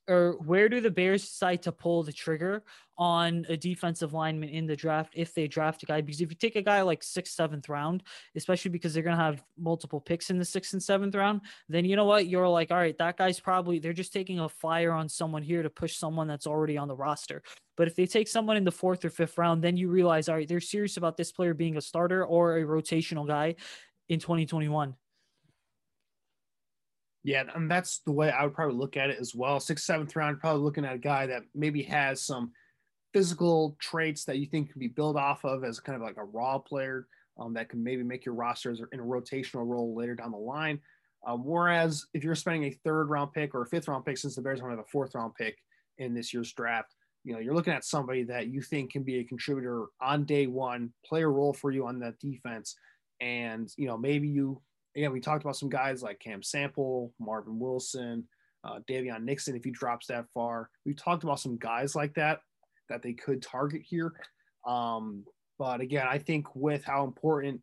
[0.10, 2.64] or where do the Bears decide to pull the trigger
[2.98, 6.02] on a defensive lineman in the draft if they draft a guy?
[6.02, 8.04] Because if you take a guy like sixth, seventh round,
[8.36, 11.86] especially because they're going to have multiple picks in the sixth and seventh round, then
[11.86, 12.28] you know what?
[12.28, 15.64] You're like, all right, that guy's probably, they're just taking a flyer on someone here
[15.64, 17.42] to push someone that's already on the roster.
[17.78, 20.36] But if they take someone in the fourth or fifth round, then you realize, all
[20.36, 23.56] right, they're serious about this player being a starter or a rotational guy
[24.10, 24.96] in 2021.
[27.24, 29.60] Yeah, and that's the way I would probably look at it as well.
[29.60, 32.52] Sixth, seventh round, probably looking at a guy that maybe has some
[33.14, 36.24] physical traits that you think can be built off of as kind of like a
[36.24, 37.08] raw player
[37.40, 40.80] um, that can maybe make your rosters in a rotational role later down the line.
[41.28, 44.36] Um, whereas if you're spending a third round pick or a fifth round pick, since
[44.36, 45.58] the Bears don't have a fourth round pick
[45.98, 46.96] in this year's draft,
[47.26, 50.48] you know, you're looking at somebody that you think can be a contributor on day
[50.48, 52.76] one, play a role for you on that defense.
[53.20, 54.62] And, you know, maybe you
[54.96, 58.28] again, we talked about some guys like Cam Sample, Marvin Wilson,
[58.64, 60.70] uh, Daviyon Nixon, if he drops that far.
[60.86, 62.40] We've talked about some guys like that
[62.90, 64.14] that they could target here.
[64.68, 65.24] Um,
[65.58, 67.62] but again, I think with how important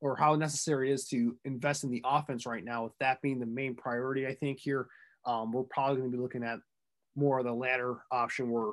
[0.00, 3.40] or how necessary it is to invest in the offense right now, with that being
[3.40, 4.86] the main priority, I think here,
[5.26, 6.58] um, we're probably going to be looking at
[7.16, 8.72] more of the latter option where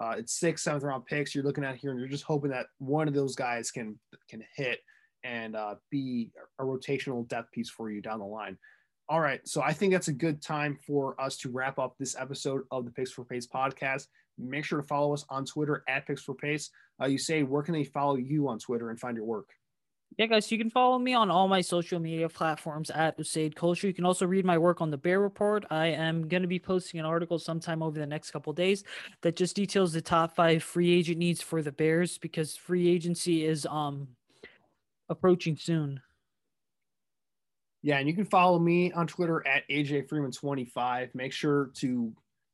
[0.00, 2.66] uh, it's six, seventh round picks you're looking at here, and you're just hoping that
[2.78, 3.98] one of those guys can
[4.28, 4.80] can hit
[5.24, 8.56] and uh, be a rotational depth piece for you down the line.
[9.08, 12.16] All right, so I think that's a good time for us to wrap up this
[12.18, 14.06] episode of the Picks for Pace podcast.
[14.38, 16.70] Make sure to follow us on Twitter at Picks for Pace.
[17.00, 19.50] Uh, Usaid, where can they follow you on Twitter and find your work?
[20.16, 23.88] Yeah, guys, you can follow me on all my social media platforms at Usaid Culture.
[23.88, 25.64] You can also read my work on the Bear Report.
[25.70, 28.84] I am going to be posting an article sometime over the next couple days
[29.22, 33.44] that just details the top five free agent needs for the Bears because free agency
[33.44, 34.06] is um
[35.08, 36.00] approaching soon.
[37.82, 41.14] Yeah, and you can follow me on Twitter at AJ Freeman25.
[41.14, 42.12] Make sure to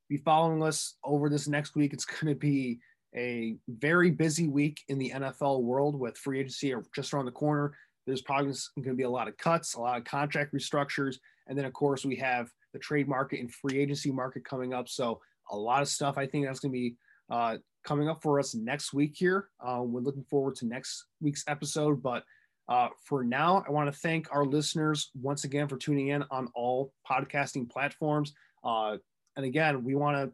[0.08, 1.92] be following us over this next week.
[1.92, 2.80] It's going to be
[3.14, 7.74] a very busy week in the NFL world with free agency just around the corner.
[8.06, 11.56] There's probably going to be a lot of cuts, a lot of contract restructures, and
[11.56, 14.88] then of course we have the trade market and free agency market coming up.
[14.88, 15.20] So
[15.50, 16.18] a lot of stuff.
[16.18, 16.96] I think that's going to be
[17.30, 19.48] uh, coming up for us next week here.
[19.60, 22.24] Uh, we're looking forward to next week's episode, but
[22.70, 26.48] uh, for now, I want to thank our listeners once again for tuning in on
[26.54, 28.32] all podcasting platforms.
[28.62, 28.96] Uh,
[29.36, 30.32] and again, we want to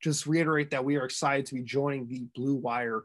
[0.00, 3.04] just reiterate that we are excited to be joining the Blue Wire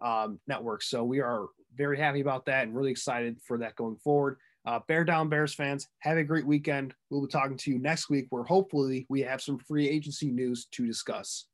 [0.00, 0.82] um, network.
[0.82, 4.36] So we are very happy about that and really excited for that going forward.
[4.64, 5.88] Uh, bear down, Bears fans.
[5.98, 6.94] Have a great weekend.
[7.10, 10.66] We'll be talking to you next week where hopefully we have some free agency news
[10.72, 11.46] to discuss.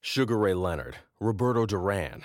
[0.00, 2.24] Sugar Ray Leonard, Roberto Duran.